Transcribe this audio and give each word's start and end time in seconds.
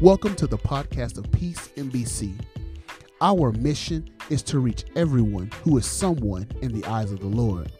Welcome 0.00 0.34
to 0.36 0.46
the 0.46 0.56
podcast 0.56 1.18
of 1.18 1.30
Peace 1.30 1.68
MBC. 1.76 2.32
Our 3.20 3.52
mission 3.52 4.08
is 4.30 4.42
to 4.44 4.58
reach 4.58 4.86
everyone 4.96 5.50
who 5.62 5.76
is 5.76 5.84
someone 5.84 6.48
in 6.62 6.72
the 6.72 6.82
eyes 6.86 7.12
of 7.12 7.20
the 7.20 7.26
Lord. 7.26 7.70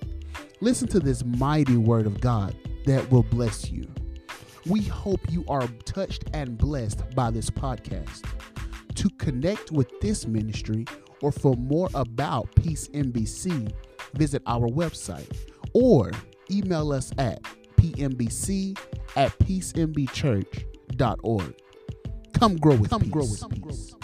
Listen 0.61 0.87
to 0.88 1.01
this 1.01 1.25
mighty 1.25 1.79
word 1.79 2.04
of 2.04 2.21
God 2.21 2.54
that 2.85 3.11
will 3.11 3.22
bless 3.22 3.71
you. 3.71 3.87
We 4.67 4.83
hope 4.83 5.21
you 5.30 5.47
are 5.48 5.67
touched 5.87 6.25
and 6.35 6.58
blessed 6.58 7.15
by 7.15 7.30
this 7.30 7.48
podcast. 7.48 8.26
To 8.97 9.08
connect 9.16 9.72
with 9.72 9.89
this 10.01 10.26
ministry 10.26 10.84
or 11.22 11.33
for 11.33 11.57
more 11.57 11.89
about 11.94 12.54
Peace 12.54 12.89
MBC, 12.89 13.72
visit 14.12 14.43
our 14.47 14.69
website 14.69 15.34
or 15.72 16.11
email 16.51 16.93
us 16.93 17.12
at 17.16 17.43
pmbc 17.79 18.79
at 19.16 19.39
peacembchurch.org. 19.39 21.55
Come 22.41 22.57
grow 22.57 22.75
with 22.75 22.89
Come 22.89 23.03
peace. 23.03 23.11
grow 23.11 23.23
with 23.25 23.51
peace. 23.51 23.95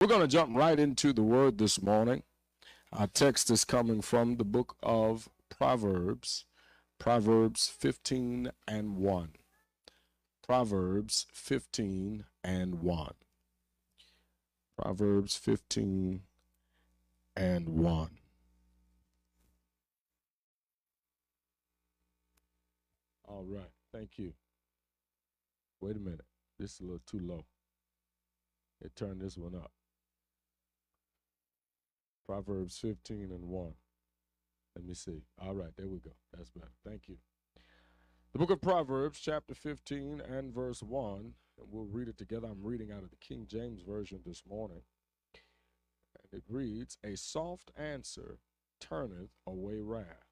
We're 0.00 0.08
going 0.08 0.22
to 0.22 0.26
jump 0.26 0.56
right 0.56 0.76
into 0.76 1.12
the 1.12 1.22
word 1.22 1.58
this 1.58 1.80
morning. 1.80 2.24
Our 2.92 3.06
text 3.06 3.48
is 3.52 3.64
coming 3.64 4.02
from 4.02 4.38
the 4.38 4.44
book 4.44 4.74
of 4.82 5.28
Proverbs, 5.56 6.46
Proverbs 6.98 7.68
15 7.68 8.50
and 8.66 8.96
1. 8.96 9.28
Proverbs 10.44 11.26
15 11.32 12.24
and 12.42 12.82
1. 12.82 13.14
Proverbs 14.76 15.36
15 15.36 16.22
and 17.36 17.68
1. 17.68 18.10
All 23.32 23.44
right. 23.48 23.70
Thank 23.92 24.18
you. 24.18 24.34
Wait 25.80 25.96
a 25.96 26.00
minute. 26.00 26.26
This 26.58 26.74
is 26.74 26.80
a 26.80 26.84
little 26.84 27.02
too 27.06 27.18
low. 27.18 27.46
It 28.82 28.94
turned 28.94 29.22
this 29.22 29.38
one 29.38 29.54
up. 29.54 29.72
Proverbs 32.26 32.78
15 32.78 33.30
and 33.32 33.46
1. 33.46 33.72
Let 34.76 34.84
me 34.84 34.94
see. 34.94 35.22
All 35.40 35.54
right, 35.54 35.72
there 35.76 35.88
we 35.88 35.98
go. 35.98 36.12
That's 36.36 36.50
better. 36.50 36.72
Thank 36.86 37.08
you. 37.08 37.16
The 38.32 38.38
book 38.38 38.50
of 38.50 38.60
Proverbs, 38.60 39.18
chapter 39.18 39.54
15 39.54 40.20
and 40.20 40.54
verse 40.54 40.82
1, 40.82 41.34
and 41.58 41.68
we'll 41.70 41.86
read 41.86 42.08
it 42.08 42.18
together. 42.18 42.48
I'm 42.50 42.62
reading 42.62 42.92
out 42.92 43.02
of 43.02 43.10
the 43.10 43.16
King 43.16 43.46
James 43.48 43.82
Version 43.82 44.20
this 44.24 44.42
morning. 44.48 44.82
And 45.34 46.38
it 46.38 46.44
reads 46.48 46.98
A 47.04 47.16
soft 47.16 47.70
answer 47.76 48.38
turneth 48.80 49.30
away 49.46 49.80
wrath, 49.80 50.31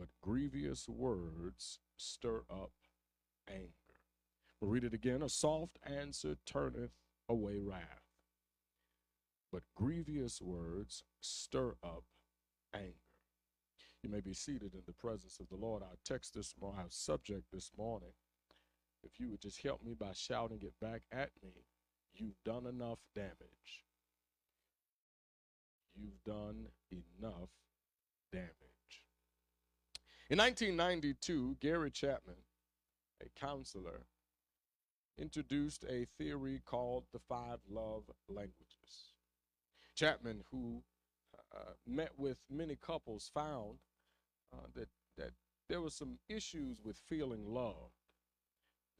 but 0.00 0.08
grievous 0.22 0.88
words 0.88 1.78
stir 1.98 2.40
up 2.50 2.72
anger. 3.46 3.68
We'll 4.58 4.70
read 4.70 4.84
it 4.84 4.94
again. 4.94 5.20
A 5.20 5.28
soft 5.28 5.78
answer 5.84 6.36
turneth 6.46 6.92
away 7.28 7.58
wrath, 7.58 8.08
but 9.52 9.62
grievous 9.76 10.40
words 10.40 11.04
stir 11.20 11.74
up 11.84 12.04
anger. 12.74 12.94
You 14.02 14.08
may 14.08 14.20
be 14.20 14.32
seated 14.32 14.72
in 14.72 14.80
the 14.86 14.94
presence 14.94 15.38
of 15.38 15.50
the 15.50 15.56
Lord. 15.62 15.82
Our 15.82 15.98
text 16.02 16.32
this 16.32 16.54
morning, 16.58 16.80
our 16.80 16.86
subject 16.88 17.44
this 17.52 17.70
morning, 17.76 18.14
if 19.02 19.20
you 19.20 19.28
would 19.28 19.42
just 19.42 19.62
help 19.62 19.84
me 19.84 19.92
by 19.92 20.12
shouting 20.14 20.62
it 20.62 20.72
back 20.80 21.02
at 21.12 21.28
me, 21.42 21.66
you've 22.14 22.42
done 22.42 22.64
enough 22.64 23.00
damage. 23.14 23.84
You've 25.94 26.24
done 26.24 26.68
enough 26.90 27.50
damage. 28.32 28.69
In 30.30 30.38
1992, 30.38 31.56
Gary 31.60 31.90
Chapman, 31.90 32.36
a 33.20 33.28
counselor, 33.36 34.06
introduced 35.18 35.84
a 35.88 36.06
theory 36.18 36.62
called 36.64 37.02
the 37.12 37.18
five 37.18 37.58
love 37.68 38.04
languages. 38.28 39.10
Chapman, 39.96 40.44
who 40.52 40.84
uh, 41.52 41.72
met 41.84 42.12
with 42.16 42.38
many 42.48 42.76
couples, 42.76 43.28
found 43.34 43.78
uh, 44.52 44.68
that 44.74 44.88
that 45.18 45.32
there 45.68 45.80
were 45.80 45.90
some 45.90 46.20
issues 46.28 46.80
with 46.80 46.96
feeling 47.08 47.44
loved, 47.44 47.98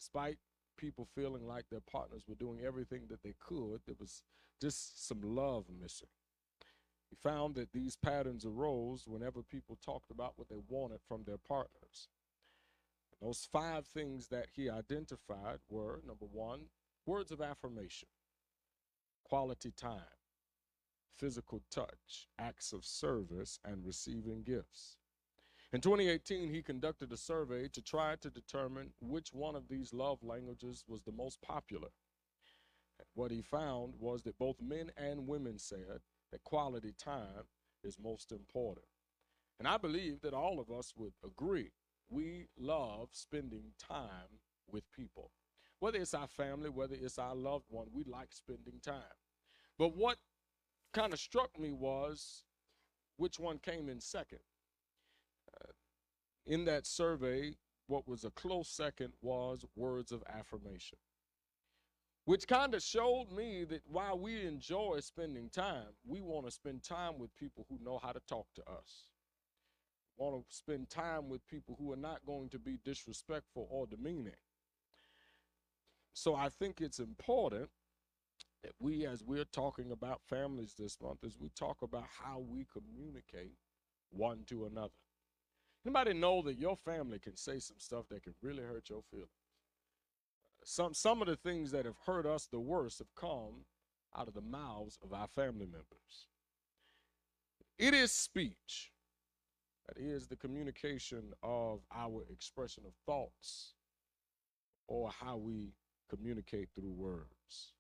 despite 0.01 0.39
people 0.77 1.07
feeling 1.15 1.47
like 1.47 1.67
their 1.71 1.79
partners 1.81 2.25
were 2.27 2.35
doing 2.35 2.59
everything 2.67 3.03
that 3.09 3.23
they 3.23 3.35
could. 3.39 3.83
There 3.87 3.95
was 4.01 4.25
just 4.61 5.07
some 5.07 5.21
love 5.23 5.67
missing. 5.81 6.09
He 7.11 7.17
found 7.17 7.57
that 7.57 7.73
these 7.73 7.97
patterns 7.97 8.45
arose 8.45 9.05
whenever 9.07 9.43
people 9.43 9.77
talked 9.85 10.11
about 10.13 10.35
what 10.37 10.49
they 10.49 10.61
wanted 10.69 11.01
from 11.07 11.25
their 11.25 11.39
partners. 11.39 12.09
And 13.21 13.29
those 13.29 13.49
five 13.51 13.87
things 13.87 14.29
that 14.29 14.47
he 14.55 14.71
identified 14.71 15.59
were 15.69 16.01
number 16.07 16.27
one, 16.27 16.67
words 17.07 17.33
of 17.33 17.41
affirmation, 17.41 18.09
quality 19.25 19.73
time, 19.73 20.01
physical 21.17 21.63
touch, 21.71 22.29
acts 22.39 22.73
of 22.73 22.85
service, 22.85 23.59
and 23.65 23.85
receiving 23.85 24.43
gifts. 24.45 24.97
In 25.73 25.81
2018, 25.81 26.53
he 26.53 26.63
conducted 26.63 27.13
a 27.13 27.17
survey 27.17 27.69
to 27.69 27.83
try 27.83 28.17
to 28.17 28.31
determine 28.31 28.93
which 29.01 29.33
one 29.33 29.57
of 29.57 29.69
these 29.69 29.93
love 29.93 30.19
languages 30.23 30.85
was 30.89 31.03
the 31.03 31.13
most 31.13 31.43
popular. 31.43 31.91
What 33.15 33.31
he 33.31 33.43
found 33.43 33.95
was 33.99 34.23
that 34.23 34.39
both 34.39 34.61
men 34.61 34.91
and 34.97 35.27
women 35.27 35.59
said 35.59 36.01
that 36.33 36.45
quality 36.45 36.93
time 36.99 37.47
is 37.83 37.99
most 38.03 38.33
important. 38.33 38.87
And 39.59 39.69
I 39.69 39.77
believe 39.77 40.21
that 40.23 40.35
all 40.35 40.59
of 40.59 40.71
us 40.71 40.95
would 40.97 41.13
agree. 41.25 41.73
We 42.09 42.47
love 42.59 43.09
spending 43.13 43.73
time 43.79 44.41
with 44.71 44.91
people. 44.93 45.31
Whether 45.81 45.99
it's 45.99 46.15
our 46.15 46.29
family, 46.29 46.71
whether 46.71 46.95
it's 46.95 47.19
our 47.19 47.35
loved 47.35 47.67
one, 47.69 47.87
we 47.93 48.05
like 48.05 48.29
spending 48.33 48.81
time. 48.83 49.17
But 49.79 49.97
what 49.97 50.19
kind 50.93 51.13
of 51.13 51.19
struck 51.19 51.59
me 51.59 51.73
was 51.73 52.45
which 53.17 53.39
one 53.39 53.59
came 53.59 53.89
in 53.89 54.01
second. 54.01 54.41
Uh, 55.55 55.73
in 56.47 56.65
that 56.67 56.87
survey, 56.87 57.55
what 57.87 58.09
was 58.09 58.25
a 58.25 58.31
close 58.31 58.69
second 58.69 59.13
was 59.21 59.65
words 59.77 60.13
of 60.13 60.23
affirmation 60.29 60.99
which 62.31 62.47
kind 62.47 62.77
of 62.77 62.81
showed 62.81 63.27
me 63.37 63.65
that 63.65 63.83
while 63.91 64.17
we 64.17 64.47
enjoy 64.47 65.01
spending 65.01 65.49
time, 65.49 65.89
we 66.07 66.21
want 66.21 66.47
to 66.47 66.53
spend 66.53 66.81
time 66.81 67.19
with 67.19 67.35
people 67.37 67.67
who 67.69 67.77
know 67.85 67.99
how 68.01 68.13
to 68.13 68.21
talk 68.29 68.47
to 68.55 68.63
us. 68.71 69.09
Want 70.17 70.37
to 70.49 70.57
spend 70.57 70.91
time 70.91 71.29
with 71.29 71.45
people 71.49 71.77
who 71.77 71.91
are 71.93 71.97
not 71.97 72.25
going 72.25 72.49
to 72.51 72.59
be 72.61 72.79
disrespectful 72.85 73.67
or 73.69 73.85
demeaning. 73.85 74.37
So 76.13 76.37
I 76.37 76.51
think 76.51 76.81
it's 76.81 77.01
important 77.01 77.69
that 78.63 78.75
we, 78.79 79.07
as 79.07 79.25
we're 79.25 79.43
talking 79.43 79.91
about 79.91 80.21
families 80.23 80.77
this 80.79 80.99
month, 81.03 81.25
as 81.27 81.37
we 81.37 81.49
talk 81.49 81.83
about 81.83 82.07
how 82.23 82.39
we 82.39 82.65
communicate 82.73 83.57
one 84.11 84.45
to 84.51 84.67
another. 84.67 84.95
Anybody 85.85 86.15
know 86.15 86.43
that 86.43 86.61
your 86.61 86.77
family 86.77 87.19
can 87.19 87.37
say 87.37 87.59
some 87.59 87.81
stuff 87.81 88.05
that 88.11 88.23
can 88.23 88.35
really 88.41 88.63
hurt 88.63 88.89
your 88.89 89.03
feelings? 89.11 89.40
Some 90.65 90.95
some 90.95 91.21
of 91.23 91.29
the 91.29 91.37
things 91.37 91.71
that 91.73 91.85
have 91.85 91.97
hurt 92.07 92.27
us 92.27 92.47
the 92.47 92.61
worst 92.61 92.99
have 92.99 93.15
come 93.15 93.65
out 94.17 94.29
of 94.29 94.35
the 94.35 94.41
mouths 94.41 94.99
of 95.03 95.13
our 95.13 95.29
family 95.29 95.67
members. 95.67 96.29
It 97.79 97.95
is 97.95 98.13
speech. 98.13 98.93
That 99.87 100.01
is 100.01 100.27
the 100.27 100.37
communication 100.37 101.33
of 101.43 101.81
our 101.95 102.23
expression 102.31 102.85
of 102.87 102.93
thoughts 103.07 103.75
or 104.87 105.11
how 105.11 105.37
we 105.37 105.73
communicate 106.09 106.69
through 106.75 106.93
words. 106.93 107.73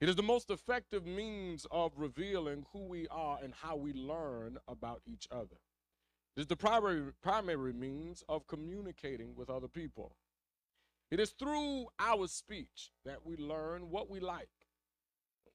It 0.00 0.08
is 0.08 0.16
the 0.16 0.22
most 0.22 0.50
effective 0.50 1.06
means 1.06 1.66
of 1.70 1.92
revealing 1.96 2.66
who 2.72 2.80
we 2.80 3.06
are 3.08 3.38
and 3.42 3.54
how 3.54 3.76
we 3.76 3.92
learn 3.92 4.58
about 4.68 5.02
each 5.06 5.26
other. 5.30 5.56
It 6.36 6.40
is 6.40 6.46
the 6.46 6.56
primary, 6.56 7.12
primary 7.22 7.72
means 7.72 8.22
of 8.28 8.46
communicating 8.46 9.34
with 9.34 9.48
other 9.48 9.68
people. 9.68 10.16
It 11.10 11.20
is 11.20 11.30
through 11.30 11.86
our 12.00 12.26
speech 12.26 12.90
that 13.04 13.24
we 13.24 13.36
learn 13.36 13.90
what 13.90 14.10
we 14.10 14.18
like, 14.18 14.48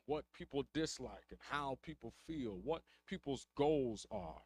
what 0.05 0.23
people 0.33 0.65
dislike, 0.73 1.25
and 1.29 1.39
how 1.49 1.77
people 1.83 2.13
feel, 2.25 2.59
what 2.63 2.83
people's 3.05 3.45
goals 3.55 4.05
are. 4.11 4.43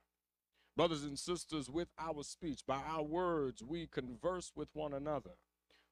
Brothers 0.76 1.04
and 1.04 1.18
sisters, 1.18 1.70
with 1.70 1.90
our 2.00 2.24
speech, 2.24 2.62
by 2.68 2.82
our 2.88 3.04
words, 3.04 3.64
we 3.64 3.86
converse 3.86 4.52
with 4.56 4.70
one 4.74 4.94
another. 4.94 5.38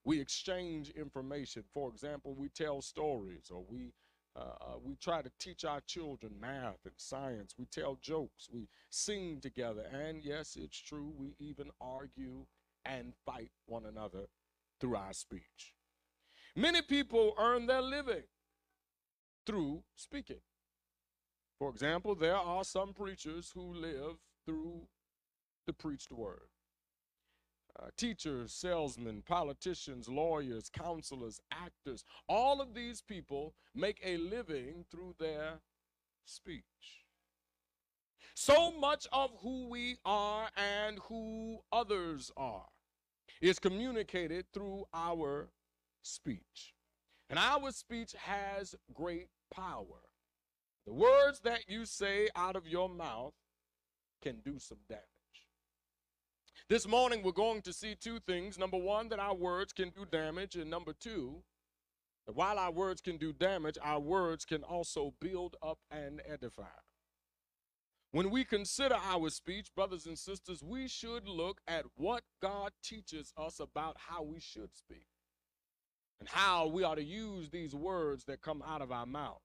We 0.03 0.19
exchange 0.19 0.89
information. 0.89 1.63
For 1.73 1.89
example, 1.89 2.33
we 2.35 2.49
tell 2.49 2.81
stories 2.81 3.49
or 3.51 3.63
we 3.69 3.93
uh, 4.35 4.55
uh, 4.61 4.77
we 4.83 4.95
try 4.95 5.21
to 5.21 5.31
teach 5.37 5.63
our 5.63 5.79
children 5.81 6.33
math 6.41 6.79
and 6.85 6.95
science. 6.97 7.53
We 7.55 7.65
tell 7.67 7.99
jokes. 8.01 8.49
We 8.51 8.67
sing 8.89 9.39
together. 9.39 9.85
And 9.93 10.23
yes, 10.23 10.57
it's 10.59 10.79
true, 10.79 11.13
we 11.15 11.35
even 11.37 11.69
argue 11.79 12.47
and 12.83 13.13
fight 13.27 13.51
one 13.67 13.85
another 13.85 14.25
through 14.83 14.97
our 14.97 15.13
speech. 15.13 15.75
Many 16.55 16.83
people 16.83 17.33
earn 17.39 17.67
their 17.67 17.81
living 17.81 18.25
through 19.47 19.83
speaking. 19.95 20.41
For 21.59 21.69
example, 21.69 22.15
there 22.15 22.37
are 22.37 22.63
some 22.65 22.93
preachers 22.93 23.51
who 23.55 23.73
live 23.73 24.17
through 24.45 24.87
the 25.67 25.73
preached 25.73 26.11
word. 26.11 26.49
uh, 27.79 27.87
teachers, 27.97 28.53
salesmen, 28.53 29.23
politicians, 29.27 30.09
lawyers, 30.09 30.69
counselors, 30.71 31.41
actors, 31.51 32.03
all 32.29 32.61
of 32.61 32.73
these 32.75 33.01
people 33.01 33.55
make 33.75 33.99
a 34.05 34.17
living 34.17 34.85
through 34.91 35.15
their 35.19 35.61
speech. 36.25 36.63
So 38.35 38.71
much 38.71 39.07
of 39.13 39.31
who 39.41 39.69
we 39.69 39.97
are 40.05 40.49
and 40.57 40.99
who 41.09 41.59
others 41.71 42.31
are 42.37 42.67
is 43.41 43.59
communicated 43.59 44.45
through 44.53 44.85
our 44.93 45.49
speech. 46.01 46.73
And 47.29 47.39
our 47.39 47.71
speech 47.71 48.13
has 48.17 48.75
great 48.93 49.27
power. 49.53 50.01
The 50.85 50.93
words 50.93 51.39
that 51.41 51.69
you 51.69 51.85
say 51.85 52.29
out 52.35 52.55
of 52.55 52.67
your 52.67 52.89
mouth 52.89 53.33
can 54.21 54.41
do 54.43 54.59
some 54.59 54.79
damage. 54.87 55.03
This 56.69 56.87
morning, 56.87 57.23
we're 57.23 57.31
going 57.31 57.61
to 57.63 57.73
see 57.73 57.95
two 57.95 58.19
things. 58.19 58.57
Number 58.57 58.77
one, 58.77 59.09
that 59.09 59.19
our 59.19 59.35
words 59.35 59.73
can 59.73 59.89
do 59.89 60.05
damage. 60.09 60.55
And 60.55 60.69
number 60.69 60.93
two, 60.93 61.43
that 62.25 62.35
while 62.35 62.57
our 62.57 62.71
words 62.71 63.01
can 63.01 63.17
do 63.17 63.33
damage, 63.33 63.77
our 63.81 63.99
words 63.99 64.45
can 64.45 64.63
also 64.63 65.13
build 65.19 65.55
up 65.61 65.79
and 65.91 66.21
edify. 66.25 66.63
When 68.13 68.29
we 68.29 68.45
consider 68.45 68.93
our 68.93 69.31
speech, 69.31 69.73
brothers 69.75 70.05
and 70.05 70.19
sisters, 70.19 70.61
we 70.63 70.87
should 70.87 71.27
look 71.27 71.59
at 71.67 71.85
what 71.95 72.21
God 72.43 72.71
teaches 72.83 73.33
us 73.35 73.59
about 73.59 73.97
how 74.07 74.21
we 74.21 74.39
should 74.39 74.75
speak 74.75 75.07
and 76.19 76.29
how 76.29 76.67
we 76.67 76.83
ought 76.83 76.95
to 76.95 77.03
use 77.03 77.49
these 77.49 77.73
words 77.73 78.25
that 78.25 78.43
come 78.43 78.63
out 78.67 78.83
of 78.83 78.91
our 78.91 79.07
mouth. 79.07 79.41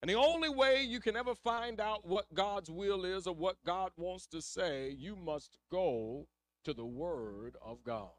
And 0.00 0.08
the 0.08 0.14
only 0.14 0.48
way 0.48 0.84
you 0.84 1.00
can 1.00 1.16
ever 1.16 1.34
find 1.34 1.80
out 1.80 2.06
what 2.06 2.32
God's 2.32 2.70
will 2.70 3.04
is 3.04 3.26
or 3.26 3.34
what 3.34 3.56
God 3.66 3.90
wants 3.96 4.28
to 4.28 4.40
say, 4.40 4.94
you 4.96 5.16
must 5.16 5.58
go 5.72 6.28
to 6.64 6.72
the 6.72 6.86
Word 6.86 7.56
of 7.60 7.82
God. 7.82 8.12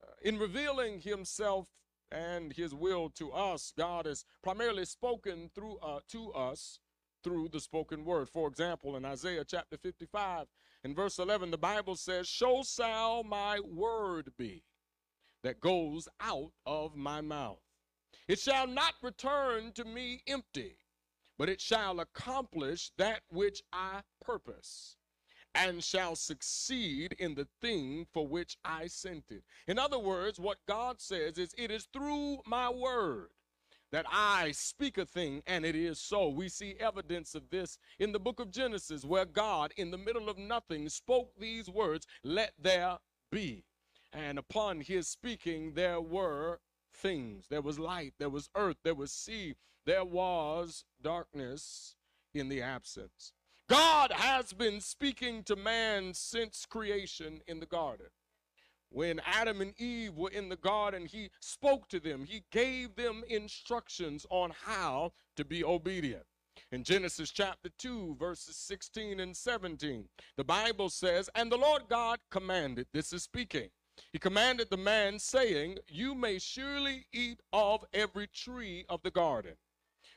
Uh, 0.00 0.12
in 0.22 0.38
revealing 0.38 1.00
Himself 1.00 1.66
and 2.12 2.52
His 2.52 2.72
will 2.72 3.10
to 3.16 3.32
us, 3.32 3.72
God 3.76 4.06
has 4.06 4.24
primarily 4.40 4.84
spoken 4.84 5.50
through 5.52 5.78
uh, 5.78 5.98
to 6.10 6.32
us 6.32 6.78
through 7.24 7.48
the 7.48 7.60
spoken 7.60 8.04
word. 8.04 8.28
For 8.28 8.46
example, 8.48 8.96
in 8.96 9.04
Isaiah 9.04 9.44
chapter 9.44 9.76
55 9.78 10.46
in 10.84 10.94
verse 10.94 11.18
11, 11.18 11.50
the 11.50 11.58
Bible 11.58 11.96
says, 11.96 12.28
"So 12.28 12.62
shall 12.62 13.24
my 13.24 13.58
word 13.58 14.36
be 14.36 14.64
that 15.42 15.60
goes 15.60 16.08
out 16.20 16.52
of 16.66 16.94
my 16.94 17.22
mouth. 17.22 17.62
It 18.28 18.38
shall 18.38 18.66
not 18.66 18.94
return 19.02 19.72
to 19.72 19.84
me 19.84 20.22
empty, 20.26 20.78
but 21.38 21.48
it 21.48 21.60
shall 21.60 21.98
accomplish 21.98 22.90
that 22.98 23.24
which 23.30 23.62
I 23.72 24.02
purpose." 24.20 24.96
and 25.56 25.84
shall 25.84 26.16
succeed 26.16 27.12
in 27.12 27.36
the 27.36 27.46
thing 27.60 28.04
for 28.12 28.26
which 28.26 28.58
I 28.64 28.88
sent 28.88 29.30
it. 29.30 29.44
In 29.68 29.78
other 29.78 30.00
words, 30.00 30.40
what 30.40 30.66
God 30.66 31.00
says 31.00 31.38
is, 31.38 31.54
It 31.56 31.70
is 31.70 31.86
through 31.92 32.42
my 32.44 32.68
word 32.70 33.33
that 33.94 34.06
I 34.10 34.50
speak 34.50 34.98
a 34.98 35.06
thing 35.06 35.40
and 35.46 35.64
it 35.64 35.76
is 35.76 36.00
so. 36.00 36.28
We 36.28 36.48
see 36.48 36.74
evidence 36.80 37.36
of 37.36 37.50
this 37.50 37.78
in 38.00 38.10
the 38.10 38.18
book 38.18 38.40
of 38.40 38.50
Genesis, 38.50 39.04
where 39.04 39.24
God, 39.24 39.72
in 39.76 39.92
the 39.92 39.96
middle 39.96 40.28
of 40.28 40.36
nothing, 40.36 40.88
spoke 40.88 41.30
these 41.38 41.68
words, 41.68 42.04
Let 42.24 42.54
there 42.60 42.98
be. 43.30 43.62
And 44.12 44.36
upon 44.36 44.80
his 44.80 45.06
speaking, 45.06 45.74
there 45.74 46.00
were 46.00 46.58
things. 46.92 47.46
There 47.48 47.62
was 47.62 47.78
light, 47.78 48.14
there 48.18 48.28
was 48.28 48.50
earth, 48.56 48.78
there 48.82 48.96
was 48.96 49.12
sea, 49.12 49.54
there 49.86 50.04
was 50.04 50.84
darkness 51.00 51.94
in 52.34 52.48
the 52.48 52.62
absence. 52.62 53.32
God 53.68 54.10
has 54.10 54.52
been 54.52 54.80
speaking 54.80 55.44
to 55.44 55.54
man 55.54 56.14
since 56.14 56.66
creation 56.66 57.42
in 57.46 57.60
the 57.60 57.66
garden. 57.66 58.06
When 58.94 59.20
Adam 59.26 59.60
and 59.60 59.74
Eve 59.80 60.14
were 60.14 60.30
in 60.30 60.48
the 60.48 60.54
garden, 60.54 61.04
he 61.04 61.28
spoke 61.40 61.88
to 61.88 61.98
them. 61.98 62.24
He 62.24 62.44
gave 62.52 62.94
them 62.94 63.24
instructions 63.28 64.24
on 64.30 64.52
how 64.64 65.14
to 65.34 65.44
be 65.44 65.64
obedient. 65.64 66.22
In 66.70 66.84
Genesis 66.84 67.32
chapter 67.32 67.70
2, 67.76 68.14
verses 68.20 68.56
16 68.56 69.18
and 69.18 69.36
17, 69.36 70.04
the 70.36 70.44
Bible 70.44 70.88
says, 70.88 71.28
And 71.34 71.50
the 71.50 71.56
Lord 71.56 71.82
God 71.88 72.20
commanded, 72.30 72.86
this 72.94 73.12
is 73.12 73.24
speaking, 73.24 73.68
He 74.12 74.20
commanded 74.20 74.70
the 74.70 74.76
man, 74.76 75.18
saying, 75.18 75.78
You 75.88 76.14
may 76.14 76.38
surely 76.38 77.04
eat 77.12 77.40
of 77.52 77.84
every 77.92 78.28
tree 78.28 78.84
of 78.88 79.02
the 79.02 79.10
garden, 79.10 79.54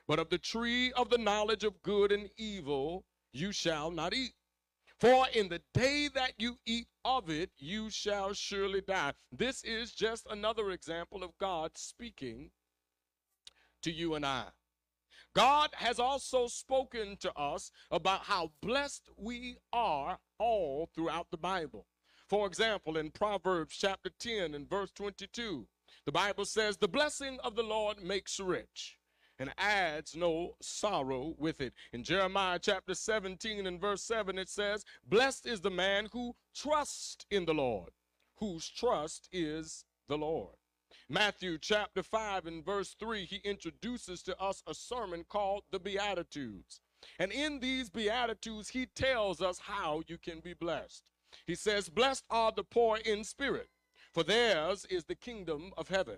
but 0.08 0.20
of 0.20 0.30
the 0.30 0.38
tree 0.38 0.92
of 0.92 1.10
the 1.10 1.18
knowledge 1.18 1.64
of 1.64 1.82
good 1.82 2.12
and 2.12 2.30
evil 2.38 3.06
you 3.34 3.52
shall 3.52 3.90
not 3.90 4.14
eat. 4.14 4.34
For 5.00 5.28
in 5.32 5.50
the 5.50 5.62
day 5.74 6.10
that 6.16 6.34
you 6.38 6.58
eat 6.66 6.88
of 7.06 7.30
it, 7.30 7.52
you 7.60 7.90
shall 7.92 8.34
surely 8.34 8.82
die. 8.82 9.14
This 9.32 9.64
is 9.64 9.92
just 9.92 10.26
another 10.30 10.72
example 10.72 11.24
of 11.24 11.38
God 11.38 11.72
speaking 11.78 12.50
to 13.84 13.92
you 13.92 14.16
and 14.16 14.26
I. 14.26 14.46
God 15.36 15.70
has 15.76 16.00
also 16.00 16.48
spoken 16.48 17.16
to 17.18 17.32
us 17.38 17.70
about 17.92 18.22
how 18.22 18.52
blessed 18.60 19.08
we 19.16 19.58
are 19.72 20.18
all 20.40 20.90
throughout 20.96 21.28
the 21.30 21.38
Bible. 21.38 21.86
For 22.28 22.48
example, 22.48 22.98
in 22.98 23.12
Proverbs 23.12 23.78
chapter 23.78 24.10
10 24.20 24.56
and 24.56 24.68
verse 24.68 24.90
22, 24.92 25.68
the 26.06 26.12
Bible 26.12 26.46
says, 26.46 26.78
The 26.78 26.88
blessing 26.88 27.38
of 27.44 27.56
the 27.56 27.64
Lord 27.64 28.02
makes 28.02 28.40
rich 28.40 28.98
and 29.40 29.54
adds 29.58 30.16
no 30.16 30.56
sorrow 30.62 31.36
with 31.38 31.62
it. 31.62 31.74
In 31.94 32.04
Jeremiah 32.04 32.60
chapter 32.60 32.96
17 32.96 33.68
and 33.68 33.80
verse 33.80 34.04
7, 34.04 34.38
it 34.38 34.50
says, 34.50 34.84
Blessed 35.08 35.48
is 35.48 35.62
the 35.62 35.70
man 35.70 36.08
who 36.12 36.36
trusts 36.56 37.26
in 37.30 37.46
the 37.46 37.54
Lord, 37.54 37.92
whose 38.38 38.68
trust 38.68 39.30
is 39.32 39.86
the 40.08 40.18
Lord. 40.18 40.56
Matthew 41.10 41.58
chapter 41.58 42.04
5 42.04 42.48
and 42.48 42.66
verse 42.66 42.96
3, 43.00 43.26
he 43.26 43.38
introduces 43.38 44.22
to 44.24 44.38
us 44.42 44.62
a 44.68 44.74
sermon 44.74 45.24
called 45.28 45.64
the 45.72 45.80
Beatitudes. 45.80 46.82
And 47.20 47.32
in 47.32 47.60
these 47.60 47.90
Beatitudes, 47.90 48.70
he 48.70 48.88
tells 48.88 49.42
us 49.42 49.60
how 49.60 50.02
you 50.08 50.18
can 50.18 50.40
be 50.40 50.54
blessed. 50.54 51.04
He 51.46 51.56
says, 51.56 51.90
Blessed 51.90 52.26
are 52.30 52.52
the 52.52 52.64
poor 52.64 52.98
in 52.98 53.24
spirit, 53.24 53.70
for 54.14 54.24
theirs 54.24 54.86
is 54.90 55.06
the 55.06 55.16
kingdom 55.16 55.72
of 55.78 55.88
heaven. 55.88 56.18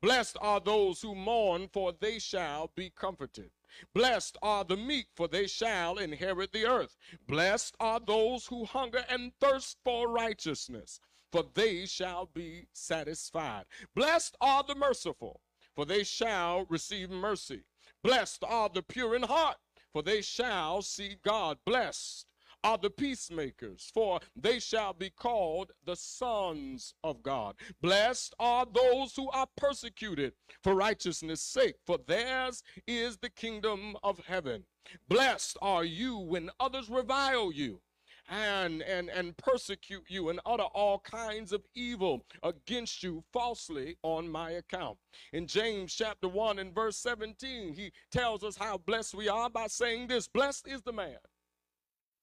Blessed 0.00 0.36
are 0.40 0.60
those 0.60 1.00
who 1.00 1.14
mourn, 1.14 1.68
for 1.68 1.92
they 1.92 2.18
shall 2.18 2.72
be 2.74 2.90
comforted. 2.90 3.50
Blessed 3.94 4.36
are 4.42 4.64
the 4.64 4.76
meek, 4.76 5.06
for 5.14 5.28
they 5.28 5.46
shall 5.46 5.98
inherit 5.98 6.52
the 6.52 6.66
earth. 6.66 6.96
Blessed 7.26 7.76
are 7.80 8.00
those 8.00 8.46
who 8.46 8.64
hunger 8.64 9.04
and 9.08 9.32
thirst 9.40 9.78
for 9.84 10.08
righteousness, 10.08 11.00
for 11.30 11.44
they 11.54 11.86
shall 11.86 12.26
be 12.26 12.66
satisfied. 12.72 13.64
Blessed 13.94 14.36
are 14.40 14.62
the 14.62 14.74
merciful, 14.74 15.40
for 15.74 15.86
they 15.86 16.04
shall 16.04 16.66
receive 16.66 17.10
mercy. 17.10 17.64
Blessed 18.02 18.44
are 18.44 18.68
the 18.68 18.82
pure 18.82 19.14
in 19.14 19.22
heart, 19.22 19.58
for 19.92 20.02
they 20.02 20.20
shall 20.20 20.82
see 20.82 21.16
God. 21.22 21.58
Blessed 21.64 22.26
are 22.64 22.78
the 22.78 22.90
peacemakers, 22.90 23.90
for 23.92 24.20
they 24.36 24.58
shall 24.58 24.92
be 24.92 25.10
called 25.10 25.72
the 25.84 25.96
sons 25.96 26.94
of 27.02 27.22
God. 27.22 27.56
Blessed 27.80 28.34
are 28.38 28.66
those 28.66 29.14
who 29.16 29.30
are 29.30 29.48
persecuted 29.56 30.32
for 30.62 30.74
righteousness' 30.74 31.42
sake, 31.42 31.76
for 31.86 31.98
theirs 32.06 32.62
is 32.86 33.18
the 33.18 33.30
kingdom 33.30 33.96
of 34.02 34.18
heaven. 34.26 34.64
Blessed 35.08 35.56
are 35.62 35.84
you 35.84 36.18
when 36.18 36.50
others 36.60 36.88
revile 36.88 37.52
you 37.52 37.80
and 38.28 38.82
and 38.82 39.08
and 39.10 39.36
persecute 39.36 40.04
you 40.08 40.28
and 40.28 40.40
utter 40.46 40.62
all 40.62 40.98
kinds 41.00 41.52
of 41.52 41.64
evil 41.74 42.24
against 42.42 43.02
you 43.02 43.22
falsely 43.32 43.96
on 44.02 44.28
my 44.28 44.52
account. 44.52 44.96
In 45.32 45.46
James 45.46 45.92
chapter 45.94 46.28
1 46.28 46.58
and 46.58 46.74
verse 46.74 46.96
17, 46.98 47.74
he 47.74 47.92
tells 48.10 48.44
us 48.44 48.56
how 48.56 48.78
blessed 48.78 49.14
we 49.14 49.28
are 49.28 49.50
by 49.50 49.66
saying 49.66 50.06
this, 50.06 50.28
blessed 50.28 50.68
is 50.68 50.82
the 50.82 50.92
man 50.92 51.16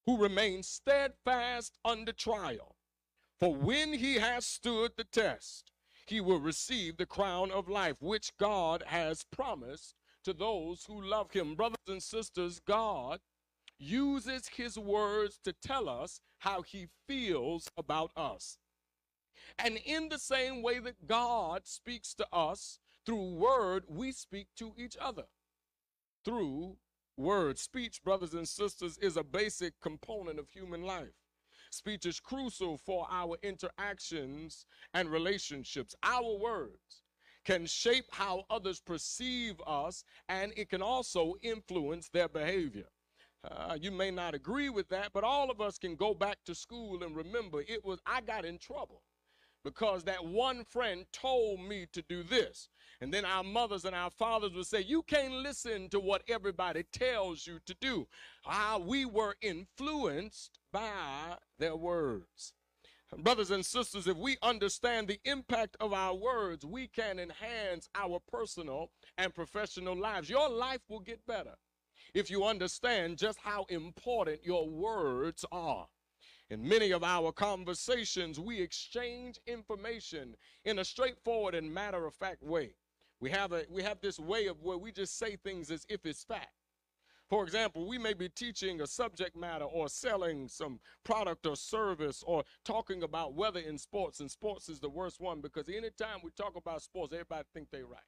who 0.10 0.18
remains 0.18 0.68
steadfast 0.68 1.78
under 1.86 2.12
trial. 2.12 2.76
For 3.40 3.54
when 3.54 3.94
he 3.94 4.16
has 4.16 4.44
stood 4.44 4.94
the 4.98 5.04
test, 5.04 5.72
he 6.08 6.20
will 6.20 6.40
receive 6.40 6.98
the 6.98 7.06
crown 7.06 7.52
of 7.52 7.70
life, 7.70 7.98
which 8.00 8.36
God 8.40 8.84
has 8.88 9.24
promised 9.32 9.94
to 10.24 10.34
those 10.34 10.86
who 10.86 11.00
love 11.00 11.30
him. 11.30 11.54
Brothers 11.54 11.78
and 11.88 12.02
sisters, 12.02 12.60
God 12.60 13.20
uses 13.78 14.48
his 14.48 14.80
words 14.80 15.40
to 15.44 15.54
tell 15.54 15.88
us 15.88 16.22
how 16.40 16.64
he 16.64 16.88
feels 17.08 17.70
about 17.78 18.10
us. 18.18 18.58
And 19.60 19.78
in 19.86 20.10
the 20.10 20.18
same 20.18 20.64
way 20.64 20.80
that 20.80 21.06
God 21.06 21.68
speaks 21.68 22.16
to 22.16 22.26
us 22.34 22.80
through 23.06 23.36
word, 23.36 23.84
we 23.88 24.12
speak 24.12 24.48
to 24.56 24.74
each 24.76 24.98
other 25.00 25.26
through 26.26 26.78
Word, 27.20 27.60
speech, 27.60 28.02
brothers 28.02 28.34
and 28.34 28.48
sisters, 28.48 28.98
is 29.00 29.18
a 29.18 29.26
basic 29.26 29.78
component 29.82 30.40
of 30.40 30.48
human 30.48 30.84
life. 30.84 31.12
Speech 31.70 32.06
is 32.06 32.18
crucial 32.18 32.78
for 32.78 33.08
our 33.12 33.36
interactions 33.44 34.66
and 34.94 35.12
relationships. 35.12 35.94
Our 36.02 36.38
words 36.38 37.04
can 37.44 37.66
shape 37.66 38.06
how 38.12 38.46
others 38.50 38.80
perceive 38.80 39.56
us, 39.68 40.06
and 40.30 40.54
it 40.56 40.70
can 40.70 40.82
also 40.82 41.36
influence 41.42 42.08
their 42.08 42.30
behavior. 42.30 42.88
Uh, 43.44 43.78
you 43.78 43.92
may 43.92 44.12
not 44.12 44.34
agree 44.34 44.70
with 44.70 44.88
that, 44.88 45.10
but 45.14 45.26
all 45.26 45.52
of 45.52 45.60
us 45.60 45.78
can 45.78 45.98
go 45.98 46.14
back 46.14 46.38
to 46.46 46.56
school 46.56 47.04
and 47.04 47.18
remember 47.18 47.60
it 47.68 47.84
was 47.84 48.00
I 48.06 48.22
got 48.22 48.46
in 48.46 48.58
trouble 48.60 49.02
because 49.64 50.04
that 50.04 50.26
one 50.26 50.64
friend 50.66 51.06
told 51.12 51.62
me 51.62 51.86
to 51.94 52.02
do 52.02 52.24
this. 52.24 52.70
And 53.02 53.14
then 53.14 53.24
our 53.24 53.44
mothers 53.44 53.86
and 53.86 53.96
our 53.96 54.10
fathers 54.10 54.54
would 54.54 54.66
say, 54.66 54.82
You 54.82 55.04
can't 55.04 55.34
listen 55.34 55.90
to 55.90 56.00
what 56.00 56.24
everybody 56.28 56.84
tells 56.92 57.48
you 57.48 57.60
to 57.66 57.76
do. 57.80 58.08
Ah, 58.46 58.80
we 58.84 59.06
were 59.06 59.36
influenced 59.42 60.60
by 60.72 61.38
their 61.58 61.76
words. 61.76 62.54
Brothers 63.18 63.50
and 63.50 63.66
sisters, 63.66 64.06
if 64.06 64.18
we 64.18 64.38
understand 64.44 65.08
the 65.08 65.20
impact 65.26 65.76
of 65.80 65.94
our 65.94 66.14
words, 66.14 66.64
we 66.64 66.88
can 66.88 67.18
enhance 67.18 67.90
our 67.96 68.20
personal 68.32 68.92
and 69.18 69.34
professional 69.34 69.96
lives. 69.96 70.30
Your 70.30 70.48
life 70.48 70.82
will 70.88 71.00
get 71.00 71.26
better 71.26 71.56
if 72.14 72.30
you 72.30 72.44
understand 72.44 73.18
just 73.18 73.40
how 73.40 73.66
important 73.70 74.44
your 74.44 74.70
words 74.70 75.44
are. 75.52 75.88
In 76.50 76.68
many 76.68 76.92
of 76.92 77.04
our 77.04 77.32
conversations, 77.32 78.40
we 78.40 78.60
exchange 78.60 79.40
information 79.46 80.36
in 80.66 80.80
a 80.80 80.86
straightforward 80.86 81.54
and 81.54 81.72
matter 81.72 82.06
of 82.06 82.16
fact 82.16 82.42
way. 82.42 82.74
We 83.20 83.30
have, 83.30 83.52
a, 83.52 83.66
we 83.70 83.84
have 83.84 84.00
this 84.02 84.20
way 84.20 84.48
of 84.48 84.62
where 84.64 84.78
we 84.78 84.92
just 84.92 85.18
say 85.20 85.36
things 85.36 85.70
as 85.70 85.86
if 85.90 86.06
it's 86.06 86.24
fact. 86.24 86.54
For 87.30 87.44
example, 87.44 87.88
we 87.88 88.00
may 88.00 88.14
be 88.14 88.30
teaching 88.30 88.82
a 88.82 88.88
subject 88.88 89.36
matter 89.36 89.66
or 89.66 89.88
selling 89.88 90.48
some 90.48 90.80
product 91.04 91.46
or 91.46 91.56
service 91.56 92.24
or 92.26 92.44
talking 92.66 93.04
about 93.04 93.36
weather 93.36 93.60
in 93.60 93.78
sports, 93.78 94.20
and 94.20 94.32
sports 94.32 94.68
is 94.70 94.80
the 94.80 94.90
worst 94.90 95.22
one 95.22 95.40
because 95.40 95.70
anytime 95.70 96.20
we 96.24 96.32
talk 96.32 96.56
about 96.56 96.82
sports, 96.82 97.14
everybody 97.14 97.44
think 97.54 97.68
they're 97.72 97.86
right. 97.86 98.00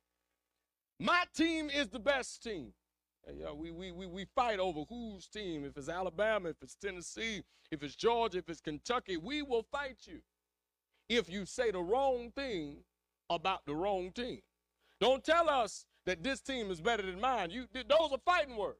My 1.00 1.25
team 1.36 1.69
is 1.69 1.89
the 1.89 2.00
best 2.00 2.41
team. 2.41 2.74
Yeah, 3.28 3.51
we, 3.51 3.72
we, 3.72 3.92
we, 3.92 4.08
we 4.08 4.25
fight 4.36 4.60
over 4.60 4.82
whose 4.90 5.28
team. 5.28 5.63
If 5.63 5.78
it's 5.78 5.90
Alabama, 5.90 6.50
if 6.50 6.58
it's 6.62 6.75
Tennessee, 6.75 7.44
if 7.72 7.84
it's 7.84 7.96
Georgia, 7.96 8.40
if 8.40 8.50
it's 8.50 8.62
Kentucky, 8.62 9.18
we 9.18 9.42
will 9.42 9.63
fight 9.72 9.98
you 10.06 10.22
if 11.08 11.30
you 11.30 11.46
say 11.46 11.72
the 11.72 11.80
wrong 11.80 12.32
thing 12.36 12.84
about 13.30 13.66
the 13.66 13.75
wrong 13.75 14.12
team. 14.12 14.42
Don't 15.00 15.24
tell 15.24 15.50
us 15.50 15.86
that 16.06 16.24
this 16.24 16.42
team 16.42 16.72
is 16.72 16.82
better 16.82 17.04
than 17.04 17.22
mine. 17.22 17.51
You, 17.51 17.66
those 17.74 18.12
are 18.12 18.20
fighting 18.25 18.58
words. 18.58 18.78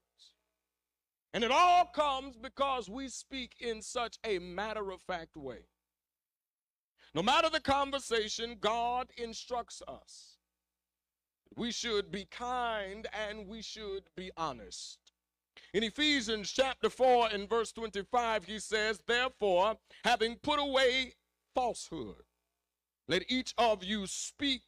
And 1.34 1.44
it 1.44 1.52
all 1.52 1.86
comes 1.86 2.36
because 2.36 2.90
we 2.90 3.08
speak 3.08 3.54
in 3.60 3.82
such 3.82 4.18
a 4.26 4.40
matter 4.40 4.92
of 4.92 5.02
fact 5.02 5.38
way. 5.38 5.66
No 7.14 7.22
matter 7.22 7.50
the 7.50 7.60
conversation, 7.62 8.58
God 8.60 9.10
instructs 9.18 9.82
us 9.88 10.38
we 11.56 11.72
should 11.72 12.12
be 12.12 12.26
kind 12.26 13.08
and 13.14 13.48
we 13.48 13.62
should 13.62 14.04
be 14.16 14.32
honest. 14.38 14.98
In 15.74 15.84
Ephesians 15.84 16.52
chapter 16.52 16.90
4 16.90 17.30
and 17.32 17.50
verse 17.50 17.72
25, 17.72 18.46
he 18.46 18.60
says, 18.60 19.02
Therefore, 19.06 19.76
having 20.04 20.36
put 20.36 20.60
away 20.60 21.14
falsehood, 21.54 22.24
let 23.08 23.30
each 23.30 23.54
of 23.58 23.84
you 23.84 24.08
speak 24.08 24.62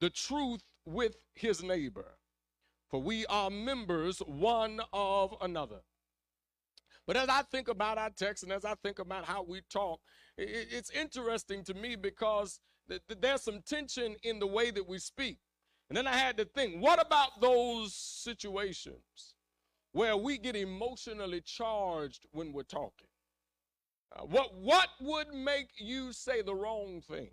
the 0.00 0.10
truth 0.10 0.62
with 0.84 1.16
his 1.34 1.62
neighbor, 1.62 2.16
for 2.90 3.00
we 3.00 3.24
are 3.26 3.50
members 3.50 4.18
one 4.20 4.80
of 4.92 5.34
another. 5.40 5.80
But 7.06 7.16
as 7.16 7.28
I 7.28 7.42
think 7.42 7.68
about 7.68 7.98
our 7.98 8.10
text 8.10 8.42
and 8.42 8.52
as 8.52 8.64
I 8.64 8.74
think 8.82 8.98
about 8.98 9.24
how 9.24 9.42
we 9.42 9.62
talk, 9.70 10.00
it's 10.38 10.90
interesting 10.90 11.64
to 11.64 11.74
me 11.74 11.96
because 11.96 12.60
there's 13.20 13.42
some 13.42 13.60
tension 13.66 14.16
in 14.22 14.38
the 14.38 14.46
way 14.46 14.70
that 14.70 14.88
we 14.88 14.98
speak. 14.98 15.38
And 15.92 15.96
then 15.98 16.06
I 16.06 16.16
had 16.16 16.38
to 16.38 16.46
think, 16.46 16.80
what 16.82 17.06
about 17.06 17.38
those 17.42 17.92
situations 17.92 19.34
where 19.92 20.16
we 20.16 20.38
get 20.38 20.56
emotionally 20.56 21.42
charged 21.42 22.24
when 22.30 22.54
we're 22.54 22.62
talking? 22.62 23.08
Uh, 24.16 24.22
what, 24.22 24.54
what 24.54 24.88
would 25.02 25.34
make 25.34 25.68
you 25.76 26.14
say 26.14 26.40
the 26.40 26.54
wrong 26.54 27.02
thing? 27.02 27.32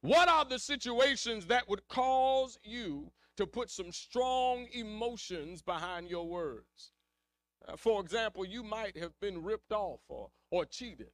What 0.00 0.30
are 0.30 0.46
the 0.46 0.58
situations 0.58 1.44
that 1.48 1.68
would 1.68 1.86
cause 1.88 2.58
you 2.64 3.12
to 3.36 3.46
put 3.46 3.70
some 3.70 3.92
strong 3.92 4.66
emotions 4.72 5.60
behind 5.60 6.08
your 6.08 6.26
words? 6.26 6.92
Uh, 7.68 7.76
for 7.76 8.00
example, 8.00 8.46
you 8.46 8.62
might 8.62 8.96
have 8.96 9.12
been 9.20 9.42
ripped 9.42 9.72
off 9.72 10.00
or, 10.08 10.30
or 10.50 10.64
cheated. 10.64 11.10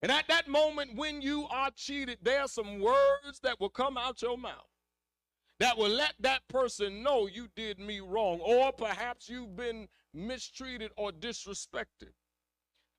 And 0.00 0.10
at 0.10 0.26
that 0.28 0.48
moment 0.48 0.96
when 0.96 1.20
you 1.20 1.46
are 1.50 1.70
cheated, 1.76 2.16
there 2.22 2.40
are 2.40 2.48
some 2.48 2.80
words 2.80 3.40
that 3.42 3.60
will 3.60 3.68
come 3.68 3.98
out 3.98 4.22
your 4.22 4.38
mouth 4.38 4.70
that 5.60 5.78
will 5.78 5.90
let 5.90 6.14
that 6.20 6.46
person 6.48 7.02
know 7.02 7.26
you 7.26 7.48
did 7.56 7.78
me 7.78 8.00
wrong, 8.00 8.40
or 8.40 8.72
perhaps 8.72 9.28
you've 9.28 9.56
been 9.56 9.88
mistreated 10.12 10.90
or 10.96 11.10
disrespected. 11.12 12.12